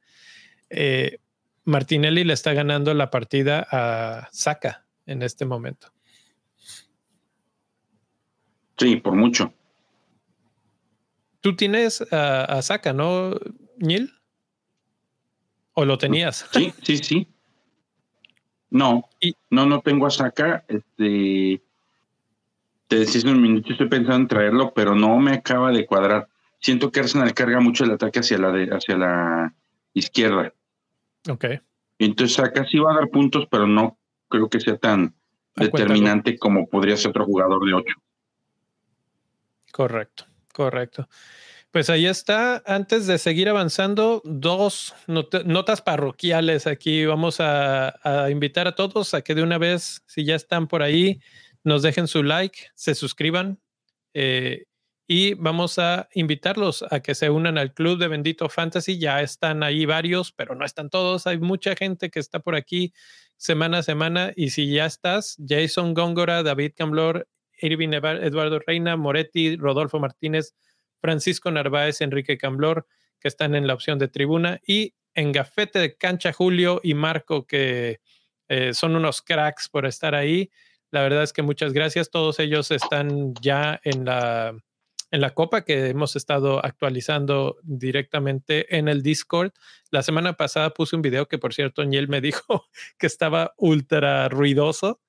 [0.71, 1.19] Eh,
[1.65, 5.93] Martinelli le está ganando la partida a Saka en este momento.
[8.77, 9.53] Sí, por mucho.
[11.41, 13.35] Tú tienes a, a Saka, ¿no,
[13.77, 14.13] Neil?
[15.75, 16.49] ¿O lo tenías?
[16.53, 17.29] Sí, sí, sí.
[18.71, 19.09] No,
[19.51, 20.65] no, no tengo a Saka.
[20.69, 21.63] Este,
[22.93, 26.29] te decís un minuto, estoy pensando en traerlo, pero no me acaba de cuadrar.
[26.61, 29.55] Siento que Arsenal carga mucho el ataque hacia la, de, hacia la
[29.95, 30.53] izquierda.
[31.27, 31.47] Ok.
[31.99, 33.97] Entonces acá sí va a dar puntos, pero no
[34.29, 35.15] creo que sea tan
[35.57, 37.95] determinante como podría ser otro jugador de 8.
[39.73, 41.09] Correcto, correcto.
[41.71, 42.63] Pues ahí está.
[42.67, 47.07] Antes de seguir avanzando, dos notas parroquiales aquí.
[47.07, 50.83] Vamos a, a, invitar a todos a que de una vez, si ya están por
[50.83, 51.23] ahí,
[51.65, 53.61] nos dejen su like, se suscriban
[54.15, 54.65] eh,
[55.07, 58.99] y vamos a invitarlos a que se unan al club de Bendito Fantasy.
[58.99, 61.27] Ya están ahí varios, pero no están todos.
[61.27, 62.93] Hay mucha gente que está por aquí
[63.37, 67.29] semana a semana y si ya estás, Jason Góngora, David Camblor,
[67.61, 70.55] Irving Eduardo Reina, Moretti, Rodolfo Martínez,
[71.01, 72.87] Francisco Narváez, Enrique Camblor,
[73.21, 77.47] que están en la opción de tribuna, y en Gafete de Cancha Julio y Marco,
[77.47, 78.01] que
[78.49, 80.51] eh, son unos cracks por estar ahí.
[80.93, 82.11] La verdad es que muchas gracias.
[82.11, 84.55] Todos ellos están ya en la,
[85.11, 89.53] en la copa que hemos estado actualizando directamente en el Discord.
[89.91, 94.29] La semana pasada puse un video que, por cierto, Niel me dijo que estaba ultra
[94.29, 95.01] ruidoso.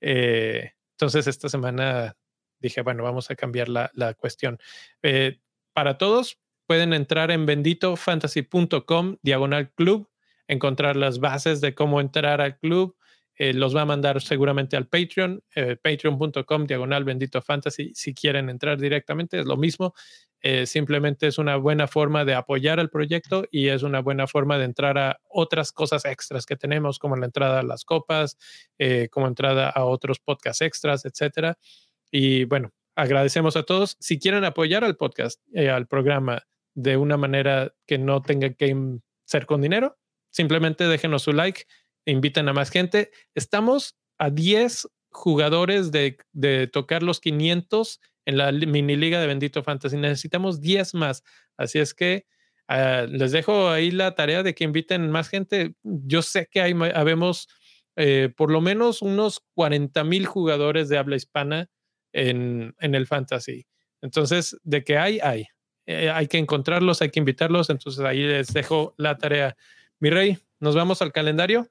[0.00, 2.16] Eh, entonces, esta semana
[2.58, 4.58] dije, bueno, vamos a cambiar la, la cuestión.
[5.02, 5.38] Eh,
[5.74, 10.08] para todos, pueden entrar en benditofantasy.com, diagonal club,
[10.48, 12.96] encontrar las bases de cómo entrar al club
[13.36, 17.92] eh, los va a mandar seguramente al Patreon, eh, patreon.com diagonal bendito fantasy.
[17.94, 19.94] Si quieren entrar directamente, es lo mismo.
[20.40, 24.58] Eh, simplemente es una buena forma de apoyar al proyecto y es una buena forma
[24.58, 28.38] de entrar a otras cosas extras que tenemos, como la entrada a las copas,
[29.10, 31.58] como entrada a otros podcasts extras, etcétera.
[32.10, 33.96] Y bueno, agradecemos a todos.
[33.98, 38.76] Si quieren apoyar al podcast, al programa de una manera que no tenga que
[39.24, 39.98] ser con dinero,
[40.30, 41.64] simplemente déjenos su like
[42.06, 43.10] invitan a más gente.
[43.34, 46.16] Estamos a 10 jugadores de,
[46.72, 49.96] tocar los 500 en la mini liga de Bendito Fantasy.
[49.96, 51.22] Necesitamos 10 más.
[51.56, 52.26] Así es que
[52.68, 55.74] ah, les dejo ahí la tarea de que inviten más gente.
[55.82, 57.48] Yo sé que hay, habemos
[57.96, 61.68] eh, por lo menos unos 40 mil jugadores de habla hispana
[62.12, 63.66] en, el fantasy.
[64.02, 65.46] Entonces, de que hay, hay.
[65.86, 67.70] Eh, hay que encontrarlos, hay que invitarlos.
[67.70, 69.56] Entonces ahí les dejo la tarea.
[69.98, 71.68] Mi rey, nos vamos al calendario.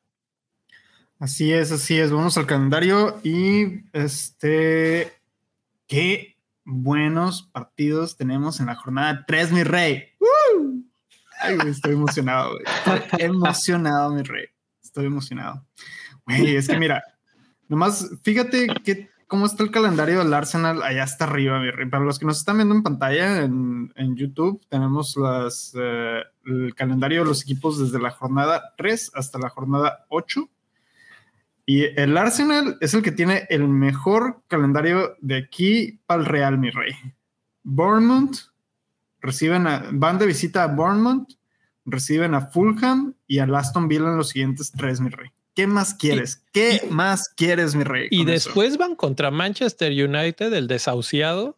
[1.20, 2.12] Así es, así es.
[2.12, 5.14] Vamos al calendario y este.
[5.88, 6.36] Qué
[6.66, 10.04] buenos partidos tenemos en la jornada 3, mi rey.
[11.42, 14.46] Ay, estoy emocionado, Estoy emocionado, mi rey.
[14.84, 15.66] Estoy emocionado.
[16.26, 17.04] Güey, es que mira,
[17.68, 21.88] nomás fíjate que cómo está el calendario del Arsenal allá hasta arriba, mi rey.
[21.88, 27.22] Para los que nos están viendo en pantalla en, YouTube, tenemos las, eh, el calendario
[27.22, 30.50] de los equipos desde la jornada 3 hasta la jornada 8.
[31.66, 36.58] Y el Arsenal es el que tiene el mejor calendario de aquí para el Real,
[36.60, 36.94] mi rey.
[37.64, 38.38] Bournemouth,
[39.20, 41.28] reciben a, van de visita a Bournemouth,
[41.86, 45.30] reciben a Fulham y a Aston Villa en los siguientes tres, mi rey.
[45.56, 46.44] ¿Qué más quieres?
[46.52, 48.10] ¿Qué más quieres, mi rey?
[48.12, 51.58] Y después van contra Manchester United, el desahuciado,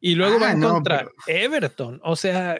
[0.00, 2.00] y luego ah, van contra Everton.
[2.02, 2.58] O sea,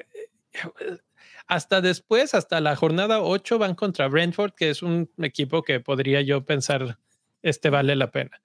[1.47, 6.23] hasta después, hasta la jornada 8, van contra Brentford, que es un equipo que podría
[6.23, 6.99] yo pensar,
[7.43, 8.41] este vale la pena.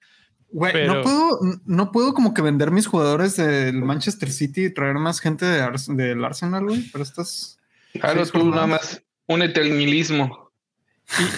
[0.52, 4.94] Güey, no puedo, no puedo como que vender mis jugadores del Manchester City y traer
[4.94, 7.58] más gente del Arsenal, güey, pero estás.
[7.92, 10.50] Claro, tú nada más únete al nihilismo.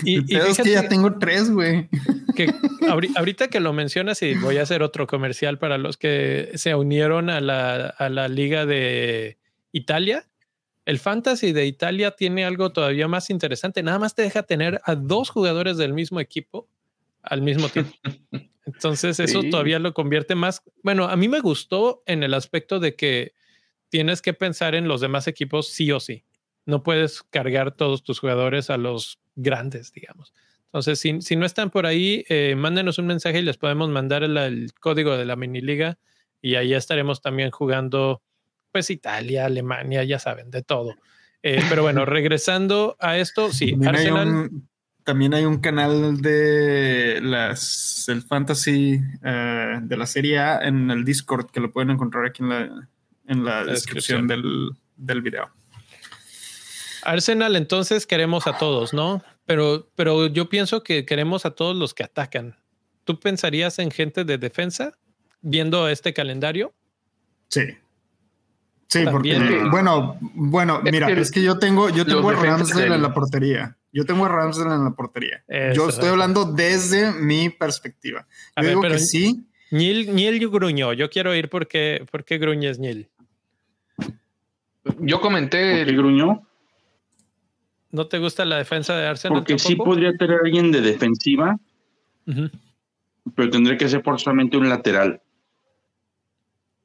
[0.05, 1.89] Y, y, es que ya tengo tres, güey.
[2.35, 2.53] Que
[3.17, 7.31] ahorita que lo mencionas, y voy a hacer otro comercial para los que se unieron
[7.31, 9.39] a la, a la Liga de
[9.73, 10.27] Italia.
[10.85, 13.83] El Fantasy de Italia tiene algo todavía más interesante.
[13.83, 16.68] Nada más te deja tener a dos jugadores del mismo equipo
[17.22, 17.93] al mismo tiempo.
[18.66, 20.62] Entonces, eso todavía lo convierte más.
[20.83, 23.33] Bueno, a mí me gustó en el aspecto de que
[23.89, 26.24] tienes que pensar en los demás equipos sí o sí.
[26.64, 30.33] No puedes cargar todos tus jugadores a los grandes, digamos.
[30.66, 34.22] Entonces, si, si no están por ahí, eh, mándenos un mensaje y les podemos mandar
[34.22, 35.99] el, código de la mini liga
[36.41, 38.22] y ahí estaremos también jugando
[38.73, 40.97] pues Italia, Alemania, ya saben, de todo.
[41.43, 44.29] Eh, pero bueno, regresando a esto, sí, también Arsenal.
[44.29, 44.68] Hay un,
[45.05, 51.05] también hay un canal de las el fantasy eh, de la serie A en el
[51.05, 52.89] Discord que lo pueden encontrar aquí en la,
[53.27, 55.51] en la, descripción, Del, del, video.
[57.05, 59.23] Arsenal, entonces queremos a todos, ¿no?
[59.45, 62.57] Pero, pero yo pienso que queremos a todos los que atacan.
[63.05, 64.97] ¿Tú pensarías en gente de defensa
[65.41, 66.73] viendo este calendario?
[67.49, 67.62] Sí.
[68.93, 69.38] Sí, porque,
[69.70, 73.74] bueno, bueno, mira, es que yo tengo, yo tengo a Ramsdale en la portería.
[73.90, 75.43] Yo tengo a Ramsdale en la portería.
[75.74, 78.26] yo estoy hablando desde mi perspectiva.
[78.61, 79.47] Yo digo que sí.
[79.70, 80.93] Niel, Niel gruñó.
[80.93, 83.09] Yo quiero ir porque, porque gruñes Niel.
[84.99, 85.86] Yo comenté.
[85.86, 86.47] ¿Por gruñó?
[87.93, 89.38] ¿No te gusta la defensa de Arsenal?
[89.38, 91.59] Porque sí podría tener alguien de defensiva,
[92.26, 95.22] pero tendría que ser por solamente un lateral.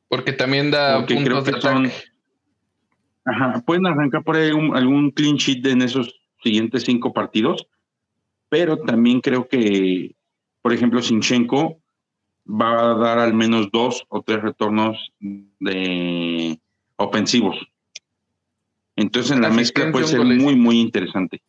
[0.09, 1.91] Porque también da puntos de ataque.
[3.25, 7.67] ajá, pueden arrancar por ahí algún clean sheet en esos siguientes cinco partidos,
[8.49, 10.15] pero también creo que,
[10.61, 11.77] por ejemplo, Sinchenko
[12.49, 16.59] va a dar al menos dos o tres retornos de
[16.95, 17.57] ofensivos.
[18.95, 21.41] Entonces en la mezcla puede ser muy, muy interesante.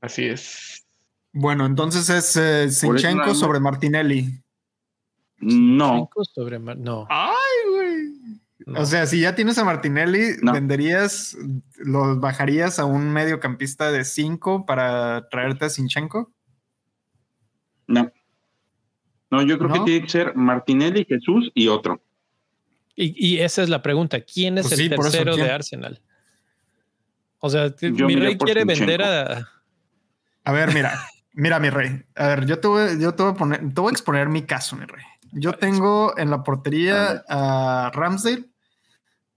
[0.00, 0.84] Así es.
[1.32, 4.42] Bueno, entonces es eh, Sinchenko sobre Martinelli.
[5.42, 6.08] No.
[6.32, 7.06] Sobre no.
[7.10, 7.34] Ay,
[7.70, 8.32] güey.
[8.76, 11.36] O sea, si ya tienes a Martinelli, venderías,
[11.78, 16.32] los bajarías a un mediocampista de 5 para traerte a Sinchenko?
[17.88, 18.10] No.
[19.30, 22.02] No, yo creo que tiene que ser Martinelli, Jesús y otro.
[22.94, 24.20] Y, esa es la pregunta.
[24.20, 26.00] ¿Quién es pues el tercero de Arsenal?
[27.38, 29.48] O sea, mi rey quiere vender a.
[30.44, 32.02] A ver, mira, mira, mi rey.
[32.14, 34.42] A ver, yo te voy, yo te voy a poner, te voy a exponer mi
[34.42, 35.04] caso, mi rey.
[35.32, 38.44] Yo tengo en la portería a Ramsdale,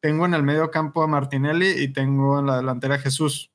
[0.02, 3.52] tengo en el medio campo a Martinelli y tengo en la delantera a Jesús.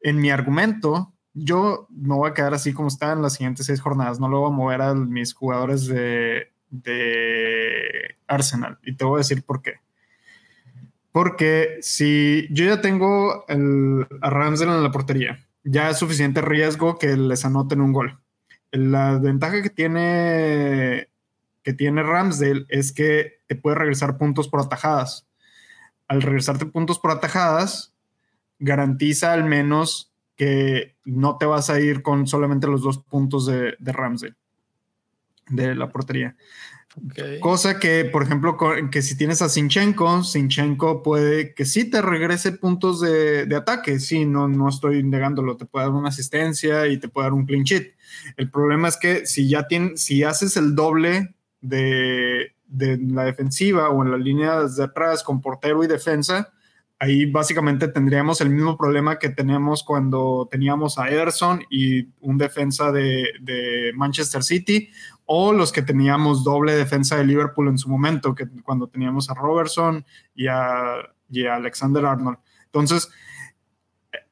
[0.00, 3.80] En mi argumento, yo me voy a quedar así como está en las siguientes seis
[3.80, 4.20] jornadas.
[4.20, 6.50] No lo voy a mover a mis jugadores de,
[8.26, 8.78] Arsenal.
[8.82, 9.80] Y te voy a decir por qué.
[11.10, 13.46] Porque si yo ya tengo
[14.20, 18.20] a Ramsdale en la portería, ya es suficiente riesgo que les anoten un gol.
[18.70, 21.08] La ventaja que tiene
[21.64, 25.26] que tiene Ramsdale es que te puede regresar puntos por atajadas.
[26.06, 27.94] Al regresarte puntos por atajadas,
[28.60, 33.74] garantiza al menos que no te vas a ir con solamente los dos puntos de,
[33.78, 34.36] de Ramsdale,
[35.48, 36.36] de la portería.
[37.40, 38.56] Cosa que, por ejemplo,
[38.90, 43.98] que si tienes a Sinchenko, Sinchenko puede que sí te regrese puntos de, ataque.
[43.98, 45.56] Sí, no, no estoy negándolo.
[45.56, 47.94] Te puede dar una asistencia y te puede dar un clean sheet.
[48.36, 51.34] El problema es que si ya tienes, si haces el doble
[51.64, 56.52] de, la defensiva o en las líneas de atrás con portero y defensa,
[56.98, 62.92] ahí básicamente tendríamos el mismo problema que tenemos cuando teníamos a Ederson y un defensa
[62.92, 64.90] de, de, Manchester City,
[65.26, 69.34] o los que teníamos doble defensa de Liverpool en su momento, que cuando teníamos a
[69.34, 70.04] Robertson
[70.34, 70.96] y a,
[71.30, 72.38] y a Alexander Arnold.
[72.66, 73.08] Entonces,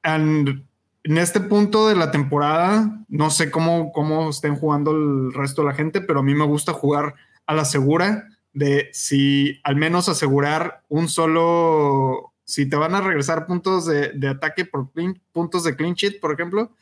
[0.02, 0.66] en,
[1.04, 5.68] en este punto de la temporada, no sé cómo, cómo estén jugando el resto de
[5.68, 7.14] la gente, pero a mí me gusta jugar
[7.46, 13.46] a la segura de si al menos asegurar un solo, si te van a regresar
[13.46, 14.90] puntos de, ataque por
[15.32, 16.72] puntos de clean sheet, por ejemplo,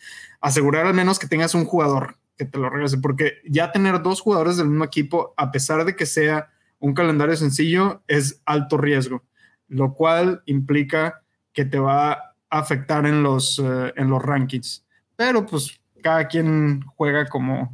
[0.41, 4.21] asegurar al menos que tengas un jugador que te lo regrese, porque ya tener dos
[4.21, 6.49] jugadores del mismo equipo, a pesar de que sea
[6.79, 9.23] un calendario sencillo, es alto riesgo,
[9.69, 14.85] lo cual implica que te va afectar en los, eh, en los rankings.
[15.17, 17.73] Pero pues cada quien juega como,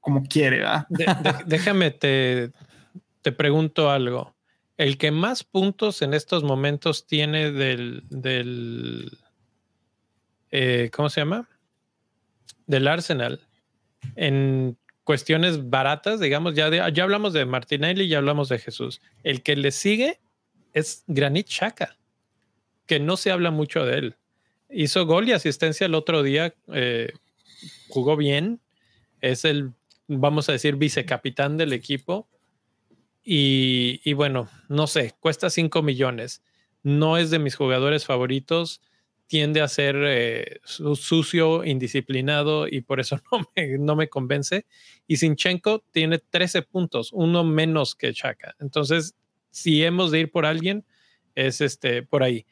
[0.00, 0.64] como quiere.
[1.46, 2.52] déjame, te,
[3.22, 4.34] te pregunto algo.
[4.76, 9.18] El que más puntos en estos momentos tiene del, del
[10.52, 11.48] eh, ¿cómo se llama?
[12.66, 13.40] Del Arsenal.
[14.14, 19.00] En cuestiones baratas, digamos, ya, ya hablamos de Martinelli, ya hablamos de Jesús.
[19.24, 20.20] El que le sigue
[20.74, 21.96] es Granit Xhaka,
[22.92, 24.16] que no se habla mucho de él.
[24.68, 27.10] Hizo gol y asistencia el otro día, eh,
[27.88, 28.60] jugó bien,
[29.22, 29.72] es el,
[30.08, 32.28] vamos a decir, vicecapitán del equipo
[33.24, 36.42] y, bueno, no sé, cuesta 5 millones.
[36.82, 38.82] No es de mis jugadores favoritos.
[39.26, 44.66] Tiende a ser eh, sucio, indisciplinado y por eso no me, no me convence.
[45.06, 48.54] Y Sinchenko tiene 13 puntos, uno menos que Chaka.
[48.60, 49.14] Entonces,
[49.50, 50.84] si hemos de ir por alguien,
[51.34, 52.44] es este por ahí.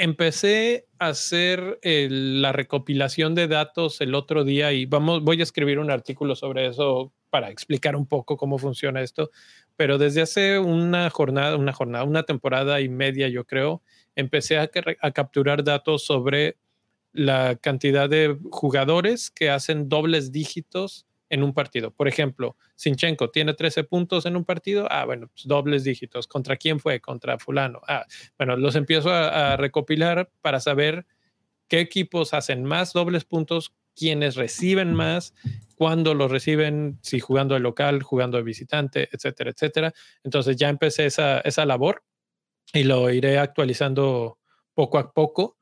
[0.00, 5.80] Empecé a hacer la recopilación de datos el otro día y vamos, voy a escribir
[5.80, 9.32] un artículo sobre eso para explicar un poco cómo funciona esto,
[9.74, 13.82] pero desde hace una jornada, una jornada, una temporada y media, yo creo,
[14.14, 16.58] empecé a, capturar datos sobre
[17.12, 21.90] la cantidad de jugadores que hacen dobles dígitos en un partido.
[21.90, 24.86] Por ejemplo, Sinchenko tiene 13 puntos en un partido.
[24.90, 26.26] Ah, bueno, pues dobles dígitos.
[26.26, 27.00] ¿Contra quién fue?
[27.00, 27.80] Contra fulano.
[27.88, 28.06] Ah,
[28.38, 31.06] bueno, los empiezo a, a recopilar para saber
[31.68, 35.34] qué equipos hacen más dobles puntos, quiénes reciben más
[35.78, 39.94] cuándo lo reciben, si jugando de local, jugando de visitante, etcétera, etcétera.
[40.24, 42.02] Entonces ya empecé esa, esa labor
[42.72, 44.38] y lo iré actualizando
[44.74, 45.56] poco a poco.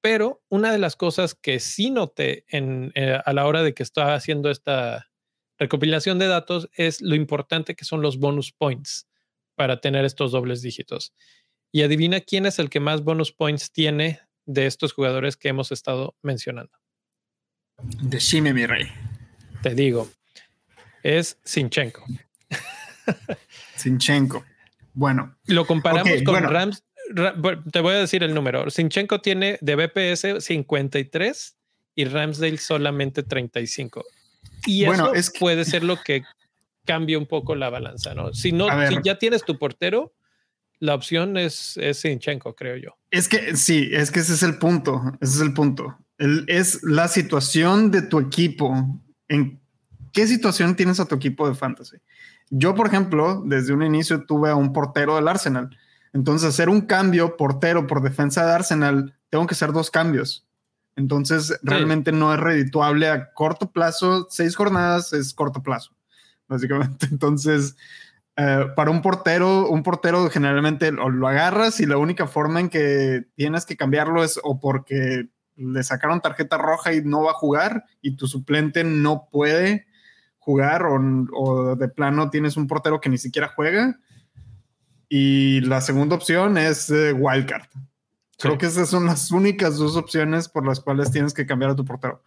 [0.00, 3.84] Pero una de las cosas que sí noté en, eh, a la hora de que
[3.84, 5.09] estaba haciendo esta
[5.60, 9.08] recopilación de datos es lo importante que son los bonus points
[9.54, 11.14] para tener estos dobles dígitos.
[11.70, 15.70] Y adivina quién es el que más bonus points tiene de estos jugadores que hemos
[15.70, 16.76] estado mencionando.
[18.02, 18.90] Decime, mi rey
[19.62, 20.10] te digo,
[21.02, 22.04] es Sinchenko.
[23.76, 24.44] Sinchenko.
[24.92, 25.36] Bueno.
[25.46, 26.84] Lo comparamos con Rams.
[27.72, 28.70] te voy a decir el número.
[28.70, 31.56] Sinchenko tiene de BPS 53
[31.94, 34.04] y Ramsdale solamente 35.
[34.66, 36.22] Y eso puede ser lo que
[36.84, 38.32] cambie un poco la balanza, ¿no?
[38.32, 40.12] Si no, si ya tienes tu portero,
[40.78, 42.96] la opción es, es Sinchenko, creo yo.
[43.10, 45.02] Es que sí, es que ese es el punto.
[45.20, 45.98] Ese es el punto.
[46.46, 49.00] es la situación de tu equipo
[49.30, 49.60] ¿en
[50.12, 51.96] qué situación tienes a tu equipo de fantasy?
[52.50, 55.70] Yo, por ejemplo, desde un inicio tuve a un portero del Arsenal.
[56.12, 60.44] Entonces, hacer un cambio portero por defensa de Arsenal, tengo que hacer dos cambios.
[61.00, 64.26] Entonces, realmente no es redituable a corto plazo.
[64.30, 65.96] Seis jornadas es corto plazo,
[66.46, 67.06] básicamente.
[67.10, 67.74] Entonces,
[68.36, 72.68] eh, para un portero, un portero generalmente lo, lo agarras y la única forma en
[72.68, 77.34] que tienes que cambiarlo es o porque le sacaron tarjeta roja y no va a
[77.34, 79.86] jugar y tu suplente no puede
[80.38, 83.98] jugar o, de plano tienes un portero que ni siquiera juega.
[85.08, 87.66] Y la segunda opción es eh, wildcard.
[88.40, 91.76] Creo que esas son las únicas dos opciones por las cuales tienes que cambiar a
[91.76, 92.22] tu portero.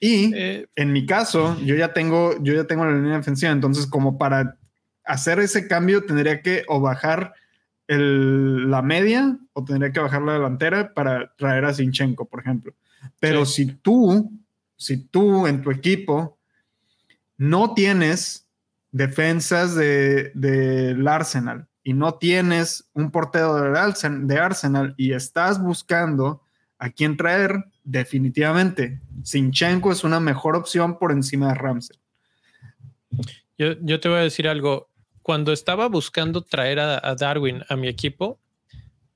[0.00, 3.86] Y eh, en mi caso, yo ya tengo, yo ya tengo la línea defensiva, entonces
[3.86, 4.58] como para
[5.04, 7.34] hacer ese cambio tendría que o bajar
[7.86, 12.74] la media o tendría que bajar la delantera para traer a Sinchenko, por ejemplo.
[13.20, 14.32] Pero si tú,
[14.76, 16.38] si tú en tu equipo
[17.36, 18.48] no tienes
[18.90, 26.42] defensas del de, Arsenal y no tienes un portero de, Arsenal y estás buscando
[26.78, 31.96] a quién traer, definitivamente Sinchenko es una mejor opción por encima de Ramsey.
[33.56, 34.88] Yo, yo te voy a decir algo
[35.24, 38.38] cuando estaba buscando traer a, Darwin a mi equipo,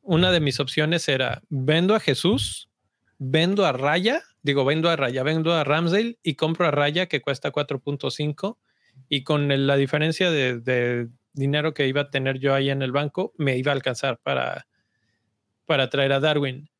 [0.01, 2.71] una de mis opciones era vendo a Jesús,
[3.19, 7.21] vendo a Raya, digo, vendo a Raya, vendo a Ramsdale y compro a Raya que
[7.21, 8.57] cuesta 4.5
[9.11, 11.09] y con la diferencia de,
[11.39, 14.66] dinero que iba a tener yo ahí en el banco, me iba a alcanzar para,
[15.64, 16.70] para traer a Darwin.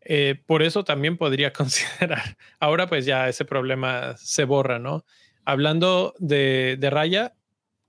[0.00, 2.36] Eh, por eso también podría considerar.
[2.60, 5.04] Ahora pues ya ese problema se borra, ¿no?
[5.44, 7.34] Hablando de, de Raya,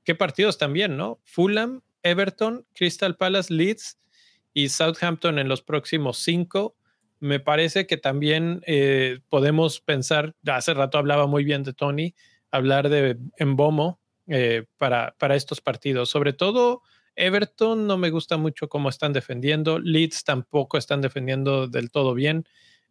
[0.03, 1.19] ¿qué partidos también, no?
[1.23, 3.99] Fulham, Everton, Crystal Palace, Leeds
[4.53, 6.75] y Southampton en los próximos cinco.
[7.19, 12.15] Me parece que también eh, podemos pensar, hace rato hablaba muy bien de Tony,
[12.51, 16.09] hablar de Embomo eh, para, para estos partidos.
[16.09, 16.82] Sobre todo
[17.15, 22.45] Everton no me gusta mucho cómo están defendiendo, Leeds tampoco están defendiendo del todo bien.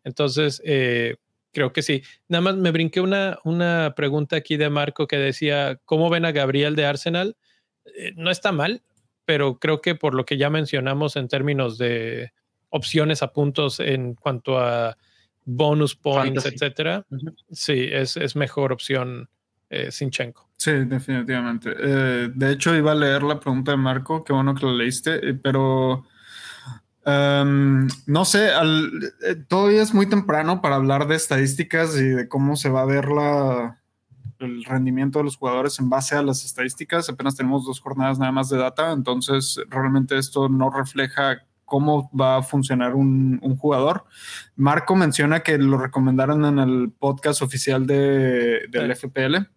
[0.05, 1.16] Entonces, eh,
[1.53, 2.03] creo que sí.
[2.28, 6.32] Nada más me brinqué una, una pregunta aquí de Marco que decía, ¿cómo ven a
[6.32, 7.37] Gabriel de Arsenal?
[8.16, 8.82] no está mal,
[9.24, 12.32] pero creo que por lo que ya mencionamos en términos de
[12.70, 14.97] opciones a puntos en cuanto a
[15.45, 17.07] bonus points, etcétera,
[17.51, 19.28] sí, es, es, mejor opción
[19.71, 20.49] eh, Sinchenko.
[20.57, 21.71] Sí, definitivamente.
[21.79, 25.29] Eh, de hecho, iba a leer la pregunta de Marco, qué bueno que lo leíste,
[25.29, 26.05] eh, pero
[27.05, 28.51] em, no sé,
[29.49, 33.09] todavía es muy temprano para hablar de estadísticas y de cómo se va a ver
[33.09, 33.81] la,
[34.39, 37.09] el rendimiento de los jugadores en base a las estadísticas.
[37.09, 42.39] Apenas tenemos dos jornadas nada más de data, entonces realmente esto no refleja cómo va
[42.39, 44.05] a funcionar un, jugador.
[44.55, 49.56] Marco menciona que lo recomendaron en el podcast oficial de, del FPL.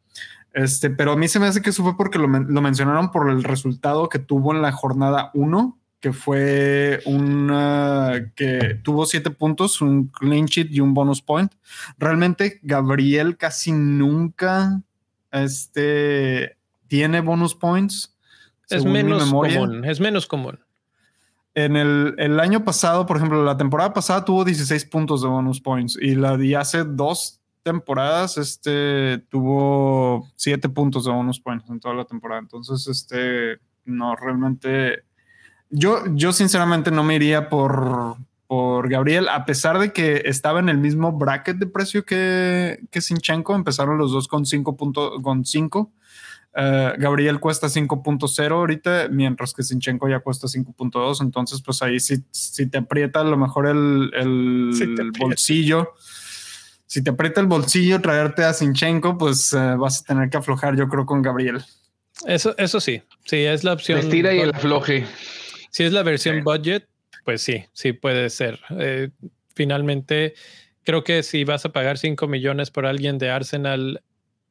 [0.54, 3.30] Este, pero a mí se me hace que eso fue porque lo, lo mencionaron por
[3.30, 9.82] el resultado que tuvo en la jornada 1 que fue una que tuvo siete puntos,
[9.82, 11.52] un clean sheet y un bonus point.
[11.98, 14.82] Realmente Gabriel casi nunca
[15.32, 18.16] este, tiene bonus points.
[18.70, 20.60] Es menos común, es menos común.
[21.56, 25.60] En el, el, año pasado, por ejemplo, la temporada pasada tuvo 16 puntos de bonus
[25.60, 27.39] points y la de hace dos
[27.72, 32.42] temporadas este, tuvo siete puntos de bonus points en toda la temporada.
[32.42, 35.04] Entonces, este, no, realmente
[35.70, 38.16] yo, yo sinceramente no me iría por,
[38.48, 43.02] por Gabriel, a pesar de que estaba en el mismo bracket de precio que, que
[43.02, 45.92] Sinchenko, empezaron los dos con 5 con 5.
[46.56, 51.22] Eh, Gabriel cuesta 5.0 ahorita, mientras que Sinchenko ya cuesta 5.2.
[51.22, 55.94] Entonces, pues ahí si, si te aprieta a lo mejor el, el, bolsillo,
[56.90, 60.76] si te aprieta el bolsillo traerte a Sinchenko, pues eh, vas a tener que aflojar,
[60.76, 61.62] yo creo, con Gabriel.
[62.26, 64.00] Eso, eso sí, sí, es la opción.
[64.00, 65.06] Estira y el afloje.
[65.70, 66.90] Si es la versión budget,
[67.26, 68.60] pues sí, sí puede ser.
[68.72, 69.10] Eh,
[69.54, 70.34] finalmente,
[70.84, 74.02] creo que si vas a pagar 5 millones por alguien de Arsenal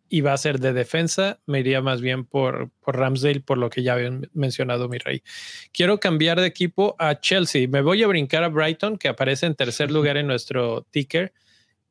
[0.09, 3.69] y va a ser de defensa, me iría más bien por, por Ramsdale, por lo
[3.69, 5.25] que ya habían mencionado mi rey.
[5.73, 7.67] Quiero cambiar de equipo a Chelsea.
[7.67, 11.33] Me voy a brincar a Brighton, que aparece en tercer lugar en nuestro ticker,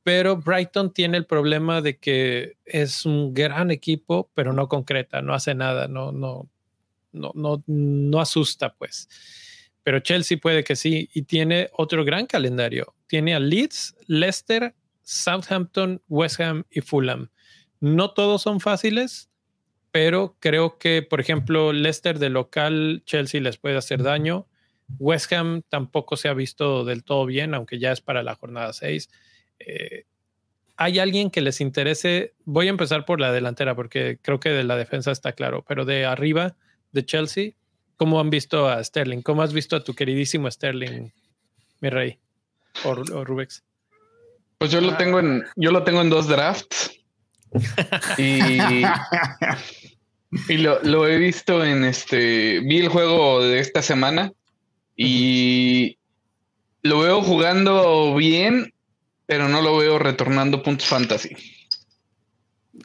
[0.08, 5.34] pero Brighton tiene el problema de que es un gran equipo, pero no concreta, no
[5.34, 6.49] hace nada, no, no,
[7.12, 9.10] no, no, no asusta, pues.
[9.84, 12.95] Pero Chelsea puede que sí, y tiene otro gran calendario.
[13.08, 17.30] Tiene a Leeds, Leicester, Southampton, West Ham y Fulham.
[17.82, 19.30] No todos son fáciles,
[19.91, 24.47] pero creo que, por ejemplo, Leicester de local, Chelsea les puede hacer daño.
[24.99, 28.72] West Ham tampoco se ha visto del todo bien, aunque ya es para la jornada
[28.72, 29.10] 6.
[29.60, 30.05] Eh,
[30.76, 32.34] ¿Hay alguien que les interese?
[32.45, 35.86] Voy a empezar por la delantera porque creo que de la defensa está claro, pero
[35.86, 36.55] de arriba,
[36.91, 37.51] de Chelsea.
[37.95, 39.24] ¿Cómo han visto a Sterling?
[39.24, 41.12] ¿Cómo has visto a tu queridísimo Sterling,
[41.82, 42.20] mi rey?
[42.84, 43.64] O, Rubex.
[44.60, 46.91] Pues yo lo tengo en, yo lo tengo en dos drafts.
[48.20, 48.60] y,
[50.47, 52.60] y lo, lo, he visto en este.
[52.60, 54.32] Vi el juego de esta semana
[54.95, 55.97] y
[56.84, 58.74] lo veo jugando bien,
[59.28, 61.36] pero no lo veo retornando puntos fantasy.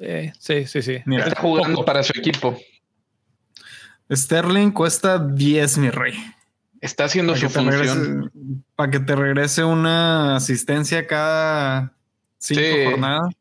[0.01, 0.99] Eh, sí, sí, sí.
[1.07, 2.59] Está jugando para su equipo.
[4.11, 6.15] Sterling cuesta 10, mi rey.
[6.81, 8.31] Está haciendo su función.
[8.75, 11.95] para que te regrese una asistencia cada
[12.39, 13.35] cinco jornadas.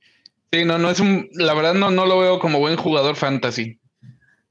[0.52, 1.28] Sí, no, no es un.
[1.34, 3.80] La verdad, no, no lo veo como buen jugador fantasy.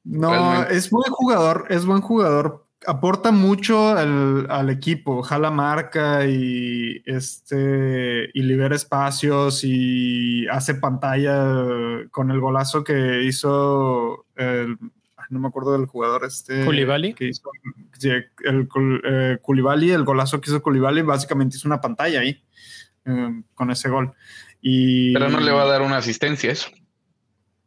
[0.03, 2.66] No, es buen jugador, es buen jugador.
[2.87, 12.31] Aporta mucho al, equipo, jala marca y este y libera espacios y hace pantalla con
[12.31, 14.78] el golazo que hizo el,
[15.31, 16.64] no me acuerdo del jugador este.
[16.64, 17.14] Culibali.
[17.14, 17.51] Que hizo,
[18.03, 18.68] el,
[19.05, 22.43] eh, el golazo que hizo Culibali, básicamente hizo una pantalla ahí
[23.07, 24.12] eh, con ese gol.
[24.61, 26.68] Y, pero no le va a dar una asistencia eso.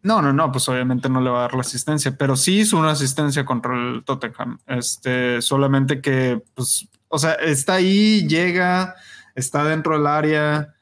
[0.03, 2.77] No, no, no, pues obviamente no le va a dar la asistencia, pero sí hizo
[2.77, 4.59] una asistencia contra el Tottenham.
[4.67, 8.95] Este, solamente que, pues, o sea, está ahí, llega,
[9.33, 10.75] está dentro del área,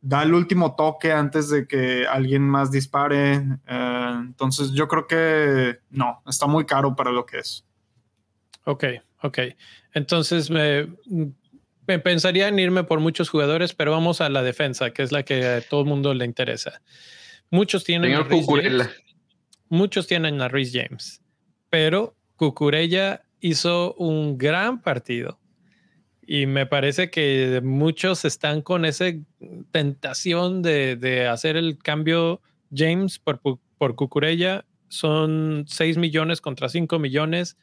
[0.00, 3.44] da el último toque antes de que alguien más dispare.
[3.66, 7.66] Eh, entonces yo creo que no, está muy caro para lo que es.
[8.64, 8.84] Ok,
[9.22, 9.38] ok.
[9.92, 10.88] Entonces me,
[11.98, 15.46] pensaría en irme por muchos jugadores, pero vamos a la defensa, que es la que
[15.46, 16.80] a todo el mundo le interesa.
[17.50, 18.90] Muchos tienen, a James,
[19.68, 21.22] muchos tienen a Rhys James,
[21.70, 25.38] pero Cucurella hizo un gran partido.
[26.26, 29.06] Y me parece que muchos están con esa
[29.70, 33.40] tentación de, hacer el cambio James por,
[33.78, 34.66] por Cucurella.
[34.88, 37.56] Son 6 millones contra 5 millones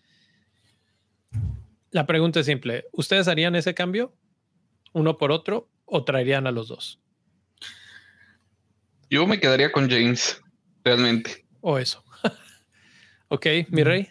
[1.95, 2.83] la pregunta es simple.
[2.91, 4.13] ¿Ustedes harían ese cambio?
[4.91, 5.69] ¿Uno por otro?
[5.85, 6.99] ¿O traerían a los dos?
[9.15, 10.41] Yo me quedaría con James,
[10.83, 11.45] realmente.
[11.61, 12.03] O eso.
[13.29, 14.09] ok, mi rey.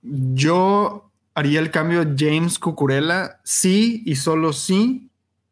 [0.00, 5.10] Yo haría el cambio James Cucurella sí y solo sí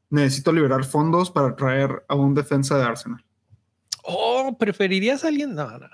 [0.09, 3.23] necesito liberar fondos para traer a un defensa de Arsenal.
[4.05, 5.55] Oh, ¿preferirías a alguien?
[5.55, 5.87] No, no.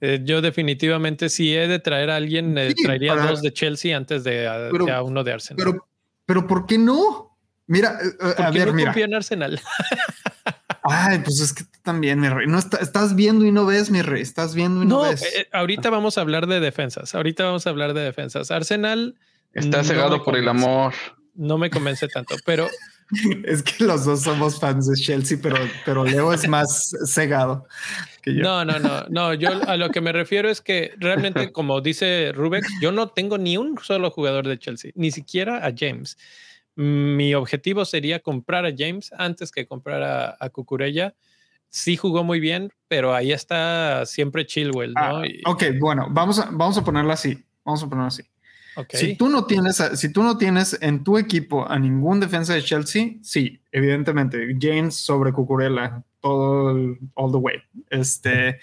[0.00, 4.24] Eh, yo definitivamente si he de traer a alguien, eh, traería dos de Chelsea antes
[4.24, 5.62] de a, uno de Arsenal.
[5.62, 5.88] Pero,
[6.24, 7.36] pero ¿por qué no?
[7.66, 8.94] Mira, eh, a ver, no mira.
[8.96, 9.60] en Arsenal.
[10.82, 12.46] Ay, pues es que tú también, mi rey.
[12.46, 14.22] No estás viendo y no ves, mi rey.
[14.22, 15.24] Estás viendo y no, ves.
[15.52, 17.14] ahorita vamos a hablar de defensas.
[17.14, 18.50] Ahorita vamos a hablar de defensas.
[18.50, 19.16] Arsenal
[19.52, 20.94] está cegado por el amor.
[21.34, 22.68] No me convence tanto, pero
[23.44, 27.66] es que los dos somos fans de Chelsea, pero, pero Leo es más cegado.
[28.26, 29.34] No, no, no, no.
[29.34, 33.38] Yo a lo que me refiero es que realmente, como dice Rubex, yo no tengo
[33.38, 36.16] ni un solo jugador de Chelsea, ni siquiera a James.
[36.80, 41.14] Mi objetivo sería comprar a James antes que comprar a, a Cucurella.
[41.68, 45.00] Sí jugó muy bien, pero ahí está siempre Chilwell, ¿no?
[45.00, 47.44] Ah, ok, bueno, vamos a, vamos a ponerlo así.
[47.66, 48.22] Vamos a ponerlo así.
[48.94, 52.62] Si tú no tienes, si tú no tienes en tu equipo a ningún defensa de
[52.62, 57.56] Chelsea, sí, evidentemente, James sobre Cucurella, todo all the way.
[57.90, 58.58] Este,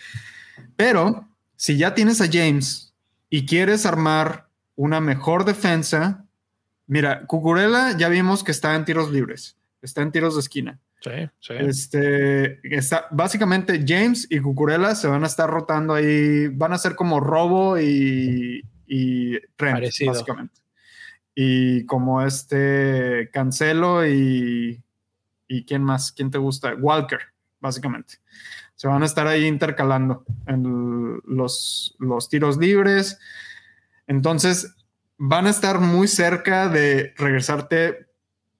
[0.76, 2.96] pero si ya tienes a James
[3.30, 6.27] y quieres armar una mejor defensa,
[6.88, 10.80] mira, Cucurella ya vimos que está en tiros libres, está en tiros de esquina.
[11.02, 11.54] Sí, sí.
[11.60, 16.96] Este, está, básicamente James y Cucurella se van a estar rotando ahí, van a ser
[16.96, 20.60] como Robo y, y Trent, básicamente.
[21.36, 24.82] Y como este Cancelo y,
[25.48, 27.20] y quién más, quién te gusta, Walker,
[27.60, 28.16] básicamente.
[28.74, 33.20] Se van a estar ahí intercalando en los, los tiros libres.
[34.08, 34.76] Entonces,
[35.18, 38.08] van a estar muy cerca de regresarte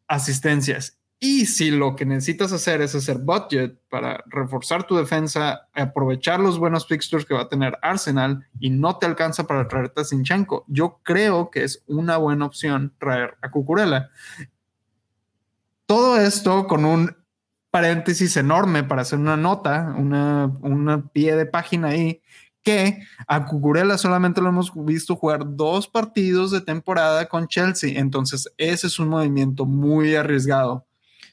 [0.08, 0.98] asistencias.
[1.20, 6.60] Y si lo que necesitas hacer es hacer budget para reforzar tu defensa, aprovechar los
[6.60, 10.64] buenos fixtures que va a tener Arsenal y no te alcanza para traerte a Sinchenko,
[10.68, 14.10] yo creo que es una buena opción traer a Cucurella.
[15.88, 17.16] Todo esto con un
[17.72, 22.22] paréntesis enorme para hacer una nota, una, pie de página ahí,
[22.68, 28.00] que a Cucurella solamente lo hemos visto jugar dos partidos de temporada con Chelsea.
[28.00, 30.88] Entonces, ese es un movimiento muy arriesgado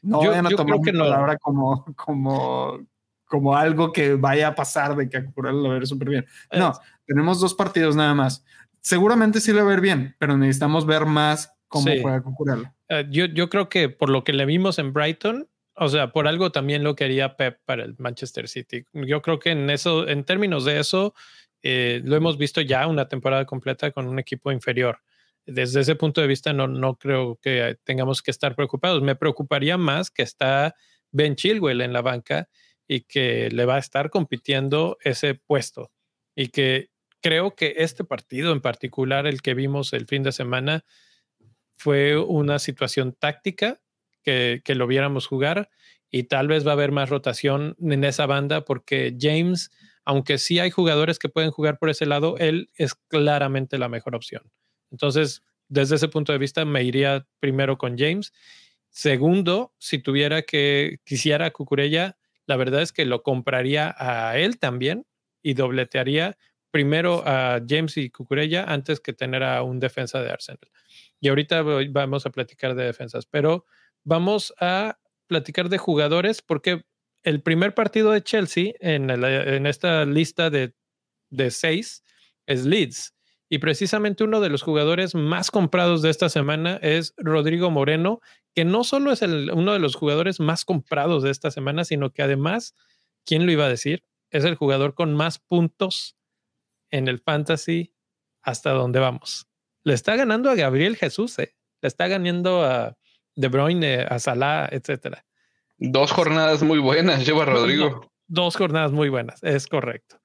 [0.04, 2.78] no vayan a tomar mi palabra como, como,
[3.24, 6.26] como algo que vaya a pasar de que a Cucurella lo ver súper bien.
[6.52, 6.72] No,
[7.06, 8.44] tenemos dos partidos nada más.
[8.80, 12.74] Seguramente sí le va a ver bien, pero necesitamos ver más cómo juega Cucurella.
[12.88, 16.28] Eh, yo, yo creo que por lo que le vimos en Brighton, o sea, por
[16.28, 18.84] algo también lo quería Pep para el Manchester City.
[18.92, 21.14] Yo creo que en eso, en términos de eso,
[21.62, 25.00] eh, lo hemos visto ya una temporada completa con un equipo inferior
[25.46, 29.02] desde ese punto de vista no, no creo que tengamos que estar preocupados.
[29.02, 30.74] Me preocuparía más que está
[31.10, 32.48] Ben Chilwell en la banca
[32.88, 35.90] y que le va a estar compitiendo ese puesto.
[36.34, 40.84] Y que creo que este partido en particular, el que vimos el fin de semana,
[41.76, 43.80] fue una situación táctica
[44.24, 45.70] que, lo viéramos jugar
[46.10, 49.70] y tal vez va a haber más rotación en esa banda porque James,
[50.04, 54.14] aunque sí hay jugadores que pueden jugar por ese lado, él es claramente la mejor
[54.16, 54.50] opción.
[54.90, 58.32] Entonces, desde ese punto de vista, me iría primero con James.
[58.90, 62.16] Segundo, si tuviera que, quisiera Cucurella,
[62.46, 65.06] la verdad es que lo compraría a él también
[65.42, 66.36] y dobletearía
[66.70, 70.70] primero a James y Cucurella antes que tener a un defensa de Arsenal.
[71.20, 73.64] Y ahorita vamos a platicar de defensas, pero
[74.04, 76.84] vamos a platicar de jugadores porque
[77.22, 79.10] el primer partido de Chelsea en,
[79.66, 80.74] esta lista de,
[81.50, 82.04] seis
[82.46, 83.14] es Leeds.
[83.48, 88.20] Y precisamente uno de los jugadores más comprados de esta semana es Rodrigo Moreno,
[88.54, 92.22] que no solo es uno de los jugadores más comprados de esta semana, sino que
[92.22, 92.74] además,
[93.24, 94.02] ¿quién lo iba a decir?
[94.30, 96.16] Es el jugador con más puntos
[96.90, 97.94] en el fantasy
[98.42, 99.46] hasta donde vamos.
[99.82, 101.54] Le está ganando a Gabriel Jesús, ¿eh?
[101.80, 102.96] le está ganando a
[103.36, 105.24] De Bruyne, a Salah, etcétera.
[105.78, 108.12] Dos jornadas muy buenas lleva Rodrigo.
[108.26, 110.20] dos jornadas muy buenas, es correcto.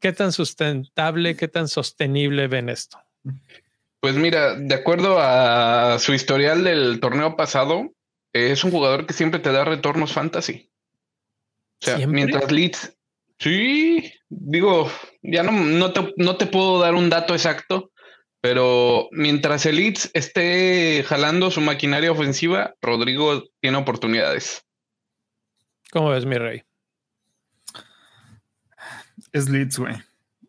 [0.00, 2.98] ¿Qué tan sustentable, qué tan sostenible ven esto?
[4.00, 7.92] Pues mira, de acuerdo a su historial del torneo pasado,
[8.32, 10.70] es un jugador que siempre te da retornos fantasy.
[11.80, 12.96] O sea, mientras Leeds,
[13.38, 14.90] sí, digo,
[15.22, 17.91] ya no, no, te, no te puedo dar un dato exacto,
[18.42, 24.66] pero mientras el Leeds esté jalando su maquinaria ofensiva, Rodrigo tiene oportunidades.
[25.92, 26.64] ¿Cómo ves, mi rey?
[29.32, 29.94] Es Leeds, güey.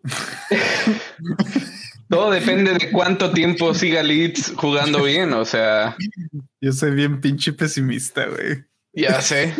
[2.09, 5.95] Todo depende de cuánto tiempo siga Leeds jugando bien, o sea.
[6.61, 8.63] Yo soy bien pinche pesimista, güey.
[8.93, 9.53] Ya sé.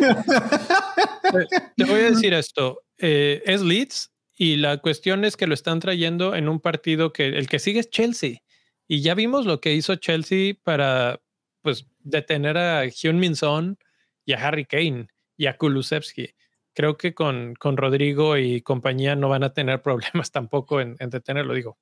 [1.76, 2.82] Te voy a decir esto.
[2.98, 7.28] Eh, es Leeds y la cuestión es que lo están trayendo en un partido que
[7.28, 8.38] el que sigue es Chelsea.
[8.86, 11.20] Y ya vimos lo que hizo Chelsea para
[11.62, 13.78] pues detener a Hyun Min Son
[14.24, 16.34] y a Harry Kane y a Kulusevski.
[16.74, 21.10] Creo que con, con Rodrigo y compañía no van a tener problemas tampoco en, en
[21.10, 21.54] detenerlo.
[21.54, 21.78] Digo,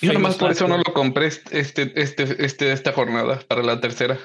[0.00, 4.18] yo nomás por eso no lo compré este, este, este, esta jornada para la tercera.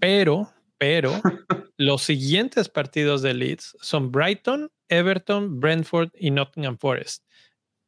[0.00, 1.12] Pero, pero
[1.76, 7.24] los siguientes partidos de Leeds son Brighton, Everton, Brentford y Nottingham Forest.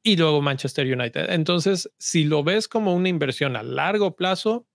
[0.02, 1.30] Y luego Manchester United.
[1.30, 4.66] Entonces, si lo ves como una inversión a largo plazo,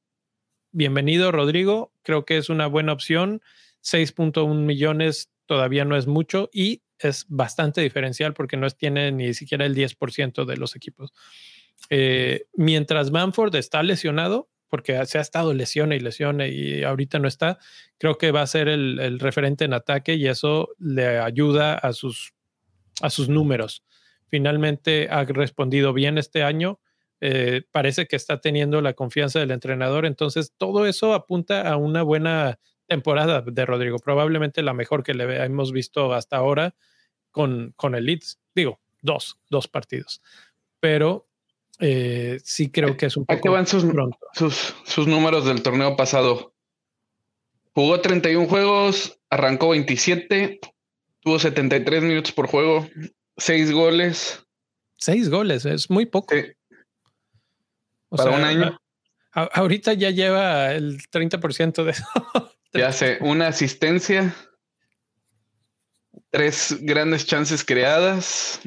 [0.71, 1.93] bienvenido Rodrigo.
[2.03, 3.41] Creo que es una buena opción.
[3.83, 9.65] 6.1 millones todavía no es mucho y es bastante diferencial porque no tiene ni siquiera
[9.65, 11.13] el 10% de los equipos.
[11.89, 17.27] Eh, mientras Manford está lesionado, porque se ha estado lesione y lesione y ahorita no
[17.27, 17.59] está,
[17.99, 22.33] creo que va a ser el, referente en ataque y eso le ayuda a sus,
[22.99, 23.83] a sus números.
[24.29, 26.79] Finalmente ha respondido bien este año.
[27.21, 30.07] Eh, parece que está teniendo la confianza del entrenador.
[30.07, 32.57] Entonces, todo eso apunta a una buena
[32.87, 33.99] temporada de Rodrigo.
[33.99, 36.73] Probablemente la mejor que le hemos visto hasta ahora
[37.29, 38.39] con, con el Leeds.
[38.55, 40.23] Digo, dos, dos partidos.
[40.79, 41.27] Pero
[41.85, 43.51] eh, sí creo que es un poco.
[43.51, 43.85] van sus,
[44.33, 46.53] sus, sus, números del torneo pasado.
[47.73, 50.61] Jugó 31 juegos, arrancó 27,
[51.19, 52.87] tuvo 73 minutos por juego,
[53.35, 54.45] 6 goles.
[54.99, 56.33] 6 goles, es muy poco.
[58.09, 58.79] Para un año.
[59.33, 62.05] ahorita ya lleva el 30% de eso.
[62.73, 64.33] ya hace una asistencia,
[66.29, 68.61] tres grandes chances creadas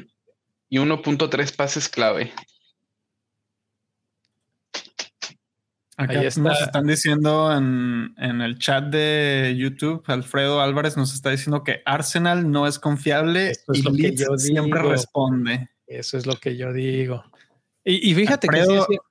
[0.69, 2.31] y 1.3 pases clave.
[5.99, 11.81] Acá nos están diciendo en, el chat de YouTube, Alfredo Álvarez nos está diciendo que
[11.85, 15.69] Arsenal no es confiable y Leeds siempre responde.
[15.87, 17.23] Eso es lo que yo digo.
[17.83, 18.63] Y, fíjate que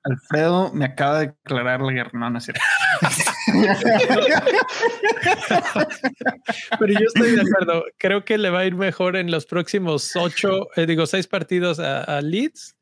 [0.05, 2.11] Alfredo me acaba de declarar la guerra.
[2.13, 2.61] No, no es cierto.
[6.79, 7.85] Pero yo estoy de acuerdo.
[7.97, 11.81] Creo que le va a ir mejor en los próximos ocho, eh, digo, seis partidos
[11.81, 12.76] a Leeds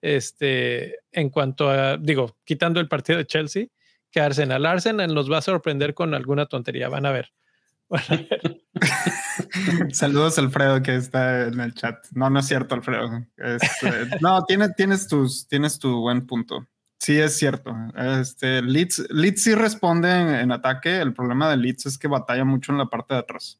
[0.00, 3.66] este, en cuanto a, digo, quitando el partido de Chelsea,
[4.10, 4.66] que Arsenal.
[4.66, 7.32] Arsenal nos va a sorprender con alguna tontería, van a ver.
[9.92, 12.06] Saludos Alfredo que está en el chat.
[12.12, 13.26] No, no es cierto, Alfredo.
[13.36, 13.90] Este,
[14.20, 16.66] no, tienes, tienes, tus, tienes tu buen punto.
[16.98, 17.74] Sí, es cierto.
[17.96, 21.00] Este, Leeds, Leeds sí responde en, ataque.
[21.00, 23.58] El problema de Leeds es que batalla mucho en la parte de atrás.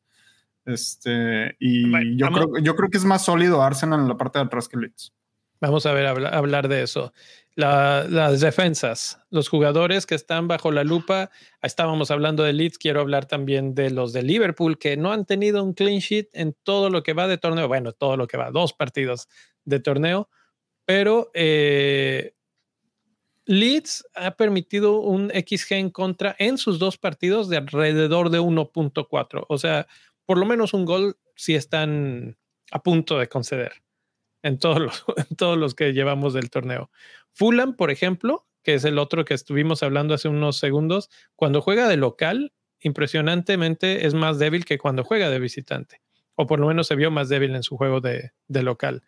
[0.66, 4.44] Este, y yo, creo, yo creo que es más sólido Arsenal en la parte de
[4.44, 5.14] atrás que Leeds.
[5.60, 7.12] Vamos a ver, hablar de eso.
[7.54, 11.30] las defensas, los jugadores que están bajo la lupa.
[11.60, 15.62] Estábamos hablando de Leeds, quiero hablar también de los de Liverpool, que no han tenido
[15.62, 17.68] un clean sheet en todo lo que va de torneo.
[17.68, 19.28] Bueno, todo lo que va, dos partidos
[19.66, 20.30] de torneo,
[20.86, 22.32] pero eh,
[23.44, 29.44] Leeds ha permitido un XG en contra en sus dos partidos de alrededor de 1.4.
[29.46, 29.86] O sea,
[30.24, 32.38] por lo menos un gol si están
[32.72, 33.72] a punto de conceder
[34.42, 36.90] en todos los, en todos los que llevamos del torneo.
[37.32, 41.88] Fulham, por ejemplo, que es el otro que estuvimos hablando hace unos segundos, cuando juega
[41.88, 46.02] de local, impresionantemente es más débil que cuando juega de visitante,
[46.34, 49.02] o por lo menos se vio más débil en su juego de, local.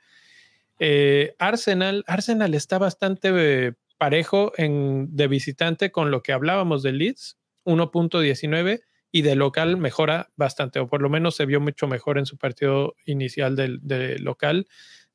[0.79, 6.93] Eh, Arsenal, Arsenal está bastante eh, parejo en, de visitante con lo que hablábamos de
[6.93, 8.83] Leeds, 1.19,
[9.15, 12.39] y de local mejora bastante, o por lo menos se vio mucho mejor en su
[12.39, 14.67] partido inicial de, de local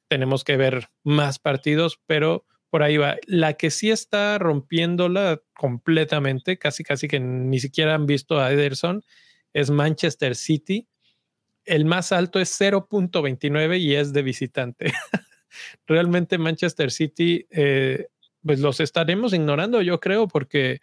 [0.08, 3.18] tenemos que ver más partidos, pero por ahí va.
[3.26, 9.04] La que sí está rompiéndola completamente, casi casi que ni siquiera han visto a Ederson,
[9.54, 10.88] es Manchester City.
[11.66, 14.94] El más alto es 0.29 y es de visitante.
[15.88, 18.08] Realmente Manchester City, eh,
[18.46, 20.80] pues los estaremos ignorando, yo creo, porque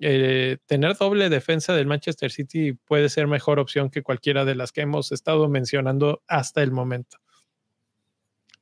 [0.00, 4.72] eh, tener doble defensa del Manchester City puede ser mejor opción que cualquiera de las
[4.72, 7.18] que hemos estado mencionando hasta el momento.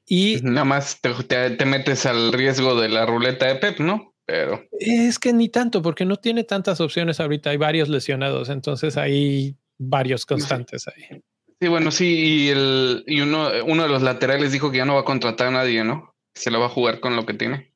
[0.07, 4.15] Y nada más te, metes al riesgo de la ruleta de Pep, ¿no?
[4.27, 4.65] pero.
[4.79, 7.51] Es que ni tanto, porque no tiene tantas opciones ahorita.
[7.51, 11.23] Hay varios lesionados, entonces hay varios constantes ahí.
[11.59, 14.95] Sí, bueno, sí, y, el, y uno, uno de los laterales dijo que ya no
[14.95, 16.15] va a contratar a nadie, ¿no?
[16.35, 17.73] Se lo va a jugar con lo que tiene.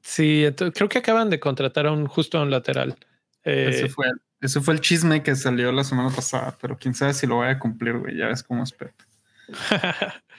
[0.00, 2.96] Sí, creo que acaban de contratar a un justo a un lateral.
[3.42, 4.06] ese, eh, fue,
[4.40, 7.48] ese fue el chisme que salió la semana pasada, pero quién sabe si lo voy
[7.48, 8.16] a cumplir, güey.
[8.16, 8.94] Ya ves cómo espero.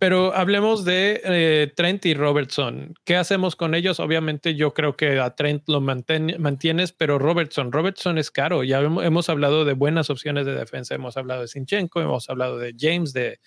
[0.00, 2.94] Pero hablemos de eh, Trent y Robertson.
[3.04, 4.00] ¿Qué hacemos con ellos?
[4.00, 8.64] Obviamente yo creo que a Trent lo mantienes, pero Robertson, Robertson es caro.
[8.64, 10.94] Ya hemos, hablado de buenas opciones de defensa.
[10.94, 13.40] Hemos hablado de Sinchenko, hemos hablado de James, de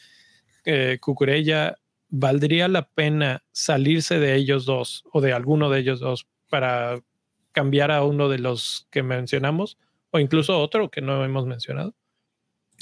[0.65, 0.99] eh.
[2.09, 6.99] ¿Valdría la pena salirse de ellos dos o de alguno de ellos dos para
[7.51, 9.79] cambiar a uno de los que mencionamos
[10.11, 11.95] o incluso otro que no hemos mencionado?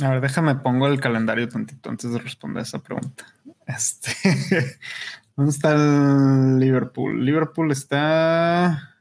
[0.02, 3.26] A ver, déjame pongo el calendario tantito antes de responder esa pregunta.
[3.68, 4.12] Este,
[5.36, 7.24] ¿Dónde está el Liverpool?
[7.26, 8.96] Liverpool está.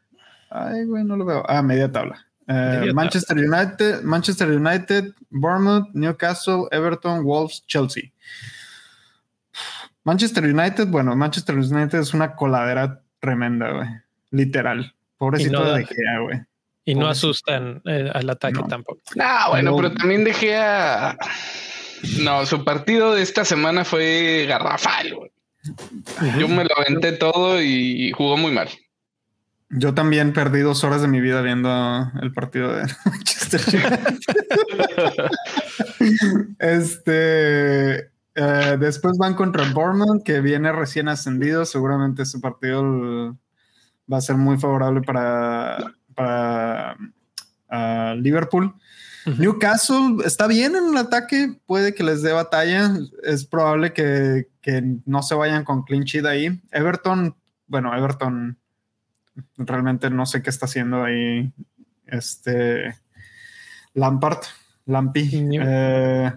[0.50, 1.44] Ay, güey, no lo veo.
[1.48, 2.26] Ah, media tabla.
[2.48, 8.12] Eh, Manchester United, Manchester United, Bournemouth, Newcastle, Everton, Wolves, Chelsea.
[10.02, 13.88] Manchester United, bueno, Manchester United es una coladera tremenda, güey.
[14.30, 14.94] Literal.
[15.16, 16.40] Pobrecito de Gea, güey.
[16.84, 19.00] Y no asustan eh, al ataque tampoco.
[19.14, 21.16] No, bueno, pero también dejé a.
[22.22, 25.30] No, su partido de esta semana fue garrafal.
[26.38, 28.68] Yo me lo aventé todo y jugó muy mal.
[29.72, 33.60] Yo también perdí dos horas de mi vida viendo el partido de Manchester
[36.58, 38.10] este.
[38.36, 41.64] Eh, después van contra Bournemouth, que viene recién ascendido.
[41.64, 43.36] Seguramente su partido
[44.12, 46.96] va a ser muy favorable para para
[48.16, 48.74] Liverpool.
[49.26, 52.92] Newcastle está bien en el ataque, puede que les dé batalla.
[53.22, 54.46] Es probable que,
[55.04, 56.60] no se vayan con clean sheet ahí.
[56.70, 57.34] Everton,
[57.66, 58.58] bueno, Everton
[59.56, 61.52] realmente no sé qué está haciendo ahí.
[62.06, 62.96] Este
[63.94, 64.40] Lampard,
[64.86, 65.30] Lampi.
[65.32, 66.32] Eh,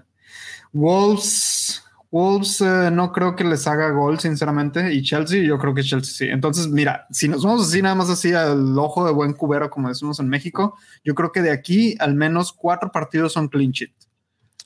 [0.72, 1.83] Wolves
[2.14, 4.94] Wolves eh, no creo que les haga gol, sinceramente.
[4.94, 6.32] Y Chelsea, yo creo que Chelsea sí.
[6.32, 9.90] Entonces, mira, si nos vamos así, nada más así al ojo de buen cubero, como
[9.90, 13.94] decimos en México, yo creo que de aquí al menos cuatro partidos son clean sheet.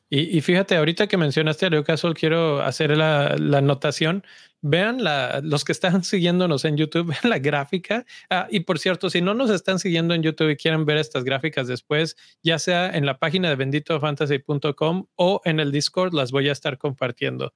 [0.10, 4.24] Y, fíjate, ahorita que mencionaste a Newcastle, quiero hacer la, anotación.
[4.62, 8.05] Vean la, los que están siguiéndonos en YouTube, vean la gráfica.
[8.30, 11.26] Ah, y por cierto, si no nos están siguiendo en YouTube y quieren ver estas
[11.26, 16.47] gráficas después, ya sea en la página de benditofantasy.com o en el Discord, las voy
[16.47, 17.53] a estar compartiendo.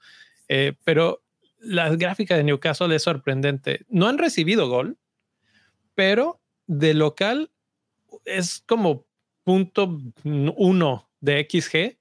[0.49, 1.24] Eh, pero
[1.58, 3.86] la gráfica de Newcastle es sorprendente.
[3.88, 4.97] No han recibido gol,
[5.95, 7.52] pero de local
[8.26, 9.06] es como
[9.45, 12.01] punto uno de XG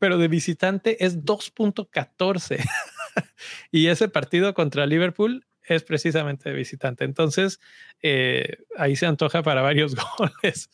[0.00, 2.58] pero de visitante es 2.14.
[3.70, 7.04] y ese partido contra Liverpool es precisamente de visitante.
[7.04, 7.60] Entonces,
[8.02, 10.70] eh, ahí se antoja para varios goles.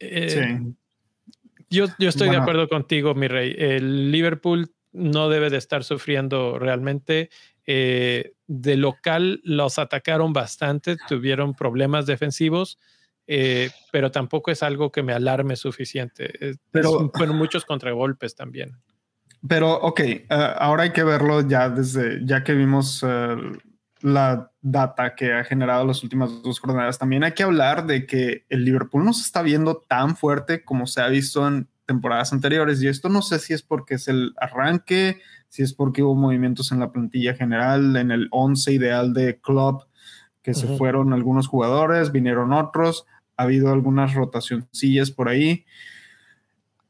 [0.00, 0.74] Eh, sí.
[1.70, 3.54] Yo, yo estoy de acuerdo contigo, mi rey.
[3.56, 7.30] El Liverpool no debe de estar sufriendo realmente.
[7.66, 12.78] Eh, de local los atacaron bastante, tuvieron problemas defensivos
[13.26, 16.56] eh, pero tampoco es algo que me alarme suficiente.
[16.70, 18.76] Pero fueron muchos contragolpes también.
[19.46, 23.36] Pero, ok, eh, ahora hay que verlo ya desde, ya que vimos eh,
[24.00, 28.46] la data que ha generado las últimas dos jornadas, también hay que hablar de que
[28.48, 32.82] el Liverpool no se está viendo tan fuerte como se ha visto en temporadas anteriores.
[32.82, 36.72] Y esto no sé si es porque es el arranque, si es porque hubo movimientos
[36.72, 39.84] en la plantilla general, en el 11 ideal de club,
[40.42, 43.06] que se fueron algunos jugadores, vinieron otros
[43.36, 45.64] ha habido algunas rotacioncillas por ahí.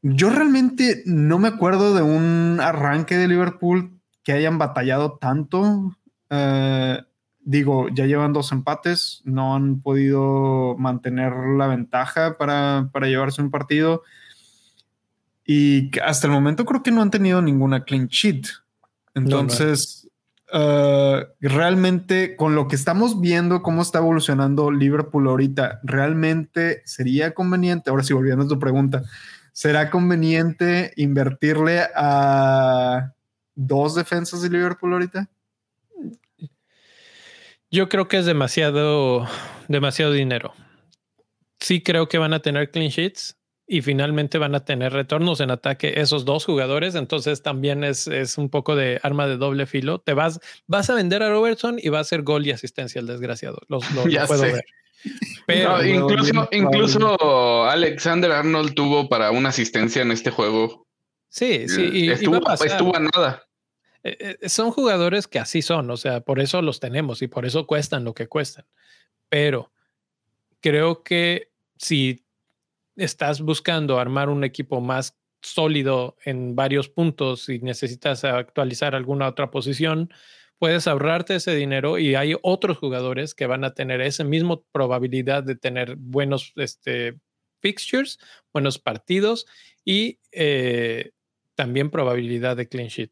[0.01, 5.95] Yo realmente no me acuerdo de un arranque de Liverpool que hayan batallado tanto.
[6.29, 7.01] Eh,
[7.41, 14.03] digo, ya llevan dos empates, no han podido mantener la ventaja para, llevarse un partido.
[15.45, 18.47] Y hasta el momento creo que no han tenido ninguna clean sheet.
[19.13, 20.04] Entonces,
[20.55, 27.89] Uh, realmente con lo que estamos viendo, cómo está evolucionando Liverpool ahorita, realmente sería conveniente,
[27.89, 29.03] ahora sí volviendo a tu pregunta,
[29.51, 33.11] ¿será conveniente invertirle a
[33.53, 35.29] dos defensas de Liverpool ahorita?
[37.69, 39.27] Yo creo que es demasiado,
[39.67, 40.53] demasiado dinero.
[41.59, 43.35] Sí creo que van a tener clean sheets,
[43.67, 46.95] y finalmente van a tener retornos en ataque esos dos jugadores.
[46.95, 49.99] Entonces también es, es, un poco de arma de doble filo.
[49.99, 53.07] Te vas, vas a vender a Robertson y va a ser gol y asistencia el
[53.07, 53.59] desgraciado.
[53.67, 54.65] Los, lo puedo ver.
[55.45, 60.87] Pero incluso, incluso Alexander Arnold tuvo para una asistencia en este juego.
[61.29, 61.89] Sí, sí.
[61.91, 63.43] Y, estuvo, estuvo a nada.
[64.03, 67.45] Eh, eh, son jugadores que así son, o sea, por eso los tenemos y por
[67.45, 68.65] eso cuestan lo que cuestan.
[69.29, 69.71] Pero
[70.61, 72.24] creo que si
[72.95, 79.51] estás buscando armar un equipo más sólido en varios puntos y necesitas actualizar alguna otra
[79.51, 80.09] posición,
[80.57, 85.43] puedes ahorrarte ese dinero y hay otros jugadores que van a tener esa misma probabilidad
[85.43, 87.19] de tener buenos este,
[87.59, 88.17] fixtures,
[88.53, 89.45] buenos partidos
[89.83, 91.11] y eh,
[91.55, 93.11] también probabilidad de clean sheet.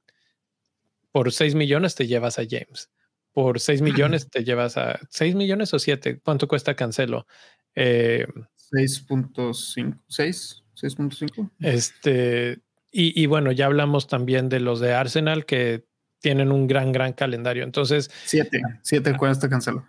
[1.12, 2.90] Por 6 millones te llevas a James.
[3.34, 6.20] Por 6 millones te llevas a 6 millones o 7.
[6.24, 7.28] ¿Cuánto cuesta Cancelo?
[7.76, 8.26] Eh,
[8.74, 10.00] 6.5.
[10.08, 10.64] 6.
[10.76, 11.52] 6.5.
[11.60, 12.62] Este,
[12.92, 15.86] y, y, bueno, ya hablamos también de los de Arsenal que
[16.20, 17.64] tienen un gran, gran calendario.
[17.64, 18.62] Entonces, 7.
[18.82, 19.88] 7 cuesta Cancelo.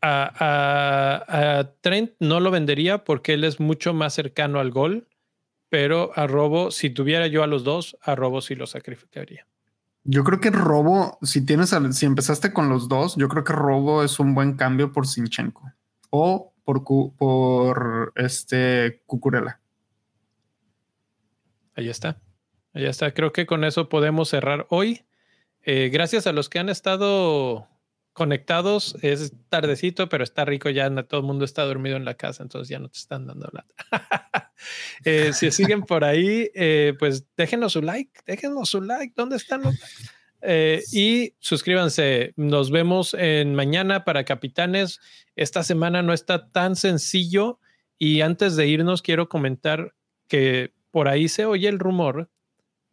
[0.00, 5.08] A, a, a, Trent no lo vendería porque él es mucho más cercano al gol,
[5.68, 9.46] pero a Robo, si tuviera yo a los dos, a Robo sí lo sacrificaría.
[10.04, 14.04] Yo creo que Robo, si tienes, si empezaste con los dos, yo creo que Robo
[14.04, 15.72] es un buen cambio por Sinchenko
[16.10, 16.84] o por,
[17.16, 19.58] por este Cucurella.
[21.74, 22.20] Ahí está.
[22.74, 23.14] Ahí está.
[23.14, 25.06] Creo que con eso podemos cerrar hoy.
[25.62, 27.68] Eh, gracias a los que han estado
[28.12, 28.96] conectados.
[29.00, 30.68] Es tardecito, pero está rico.
[30.68, 33.48] Ya todo el mundo está dormido en la casa, entonces ya no te están dando
[33.48, 33.74] plata.
[35.06, 39.14] eh, si siguen por ahí, eh, pues déjenos su like, déjenos su like.
[39.16, 39.74] ¿Dónde están los
[40.40, 42.32] eh, y suscríbanse.
[42.36, 45.00] Nos vemos en mañana para capitanes.
[45.36, 47.58] Esta semana no está tan sencillo.
[47.98, 49.94] Y antes de irnos, quiero comentar
[50.28, 52.30] que por ahí se oye el rumor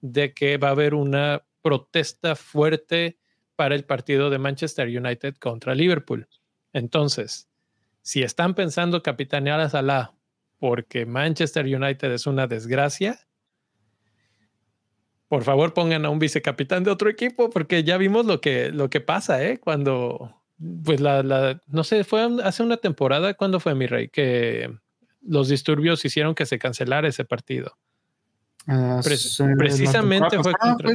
[0.02, 3.18] de que va a haber una protesta fuerte
[3.56, 6.28] para el partido de Manchester United contra Liverpool.
[6.74, 7.50] Entonces,
[8.02, 10.14] si están pensando capitanear a Salah
[10.60, 13.25] porque Manchester United es una desgracia,
[15.28, 18.90] por favor pongan a un vicecapitán de otro equipo porque ya vimos lo que, lo
[18.90, 19.60] que pasa, ¿eh?
[19.60, 20.36] Cuando,
[20.84, 24.10] pues la, la, no sé, fue hace una temporada, ¿cuándo fue mi rey?
[24.10, 24.72] Que
[25.22, 27.78] los disturbios hicieron que se cancelara ese partido.
[28.68, 29.02] Uh,
[29.58, 30.92] precisamente fue contra,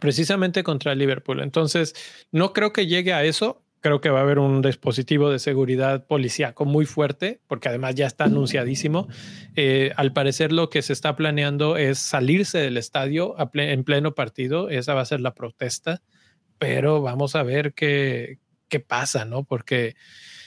[0.00, 1.40] precisamente contra Liverpool.
[1.40, 1.94] Entonces,
[2.32, 3.63] no creo que llegue a eso.
[3.84, 8.06] Creo que va a haber un dispositivo de seguridad policíaco muy fuerte, porque además ya
[8.06, 9.08] está anunciadísimo.
[9.56, 14.70] Eh, al parecer, lo que se está planeando es salirse del estadio en pleno partido.
[14.70, 16.00] Esa va a ser la protesta,
[16.56, 18.38] pero vamos a ver qué,
[18.70, 19.44] qué pasa, ¿no?
[19.44, 19.96] Porque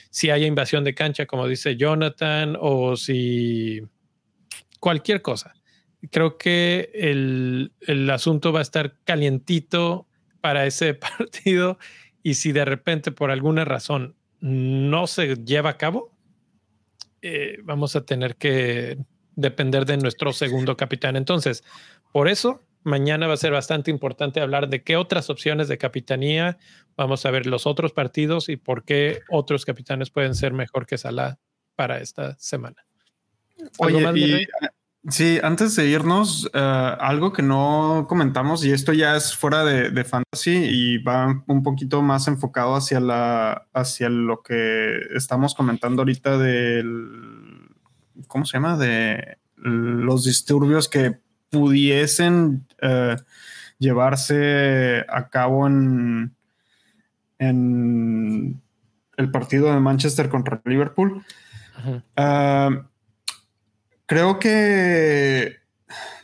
[0.10, 3.84] si hay invasión de cancha, como dice Jonathan, o si
[4.80, 5.54] cualquier cosa
[6.12, 10.08] creo que el, el, asunto va a estar calientito
[10.42, 11.78] para ese partido
[12.28, 16.12] y si de repente por alguna razón no se lleva a cabo,
[17.22, 18.98] eh, vamos a tener que
[19.38, 21.16] depender de nuestro segundo capitán.
[21.16, 21.64] Entonces,
[22.12, 26.58] por eso, mañana va a ser bastante importante hablar de qué otras opciones de capitanía,
[26.98, 30.98] vamos a ver los otros partidos y por qué otros capitanes pueden ser mejor que
[30.98, 31.40] Salah
[31.78, 32.86] para esta semana.
[33.78, 34.50] Oye,
[35.10, 40.04] Sí, antes de irnos, eh, algo que no comentamos, y esto ya es fuera de,
[40.04, 46.38] fantasy y va un poquito más enfocado hacia la, hacia lo que estamos comentando ahorita
[46.38, 47.70] del,
[48.28, 48.76] ¿cómo se llama?
[48.76, 51.18] De los disturbios que
[51.50, 53.16] pudiesen eh,
[53.80, 56.36] llevarse a cabo en,
[57.40, 58.62] en
[59.16, 61.24] el partido de Manchester contra Liverpool.
[64.08, 65.58] Creo que,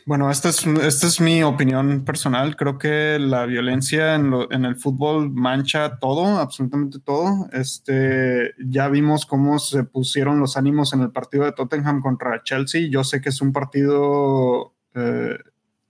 [0.06, 2.56] bueno, esta es, esta es mi opinión personal.
[2.56, 7.46] Creo que la violencia en, en, el fútbol mancha todo, absolutamente todo.
[7.52, 12.88] Este, ya vimos cómo se pusieron los ánimos en el partido de Tottenham contra Chelsea.
[12.90, 15.38] Yo sé que es un partido, eh,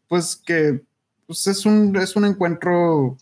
[0.08, 0.82] pues que
[1.28, 3.18] pues es, un, es un encuentro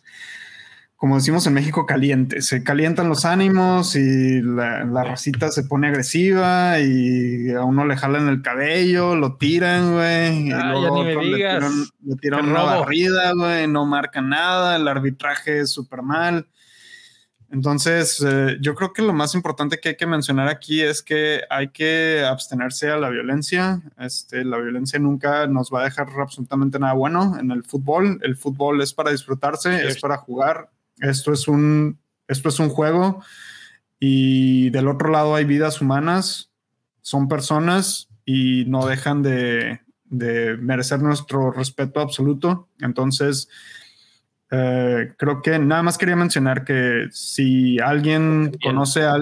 [1.02, 2.42] como decimos en México, caliente.
[2.42, 7.96] Se calientan los ánimos y la, la, racita se pone agresiva y a uno le
[7.96, 10.46] jalan el cabello, lo tiran, güey.
[10.46, 13.66] y ah, luego ya ni le tiran, le tiran una barrida, güey.
[13.66, 14.76] No marcan nada.
[14.76, 16.46] El arbitraje es súper mal.
[17.50, 21.40] Entonces, eh, yo creo que lo más importante que hay que mencionar aquí es que
[21.50, 23.82] hay que abstenerse a la violencia.
[23.98, 28.20] Este, la violencia nunca nos va a dejar absolutamente nada bueno en el fútbol.
[28.22, 30.70] El fútbol es para disfrutarse, es para jugar,
[31.02, 31.98] esto es un,
[32.28, 33.22] esto es un juego
[33.98, 36.50] y del otro lado hay vidas humanas,
[37.02, 42.68] son personas y no dejan de, merecer nuestro respeto absoluto.
[42.80, 43.48] Entonces,
[44.54, 49.14] Eh, creo que nada más quería mencionar que si alguien conoce a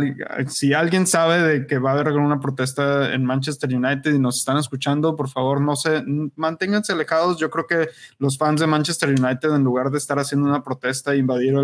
[0.48, 4.38] si alguien sabe de que va a haber una protesta en Manchester United y nos
[4.38, 6.02] están escuchando, por favor, no se
[6.34, 7.38] manténganse alejados.
[7.38, 11.14] Yo creo que los fans de Manchester United, en lugar de estar haciendo una protesta
[11.14, 11.54] e invadir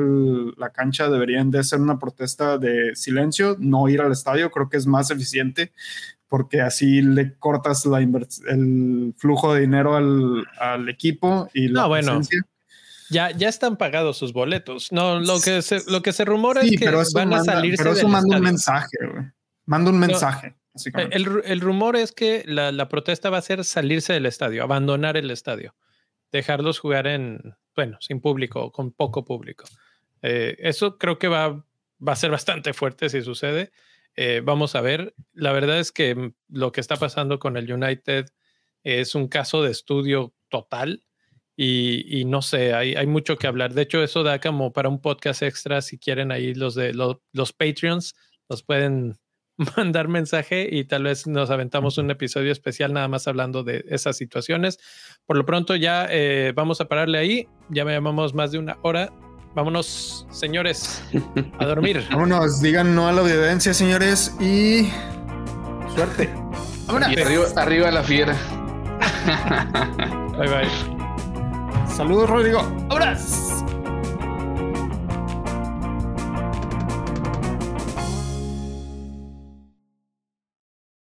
[0.56, 4.52] la cancha, deberían de hacer una protesta de silencio, no ir al estadio.
[4.52, 5.72] Creo que es más eficiente
[6.28, 12.20] porque así le cortas la el flujo de dinero al, equipo y la no, bueno.
[13.10, 14.92] Ya, ya están pagados sus boletos.
[14.92, 17.82] No, lo que se, lo que se rumora es que van a salirse.
[17.82, 18.96] Pero eso manda un mensaje,
[19.64, 20.56] Manda un mensaje.
[21.10, 25.74] el, rumor es que la, protesta va a ser salirse del estadio, abandonar el estadio,
[26.32, 29.64] dejarlos jugar en, bueno, sin público, con poco público.
[30.22, 31.64] Eh, eso creo que va,
[32.06, 33.70] va a ser bastante fuerte si sucede.
[34.16, 35.14] Eh, vamos a ver.
[35.32, 38.26] La verdad es que lo que está pasando con el United
[38.82, 41.05] es un caso de estudio total
[41.56, 43.72] y, no sé, hay, hay, mucho que hablar.
[43.72, 45.80] De hecho, eso da como para un podcast extra.
[45.80, 48.14] Si quieren ahí los de los, Patreons,
[48.48, 49.16] nos pueden
[49.76, 54.18] mandar mensaje y tal vez nos aventamos un episodio especial nada más hablando de esas
[54.18, 54.78] situaciones.
[55.24, 57.48] Por lo pronto ya eh, vamos a pararle ahí.
[57.70, 59.10] Ya me llamamos más de una hora.
[59.54, 61.02] Vámonos, señores,
[61.58, 62.04] a dormir.
[62.10, 64.90] Vámonos, digan no a la evidencia, señores, y
[65.94, 66.30] suerte.
[67.10, 68.36] Y arriba, arriba la fiera.
[70.38, 70.95] bye bye.
[71.96, 72.60] Saludos, Rodrigo.
[72.90, 73.64] ¡Abrazos!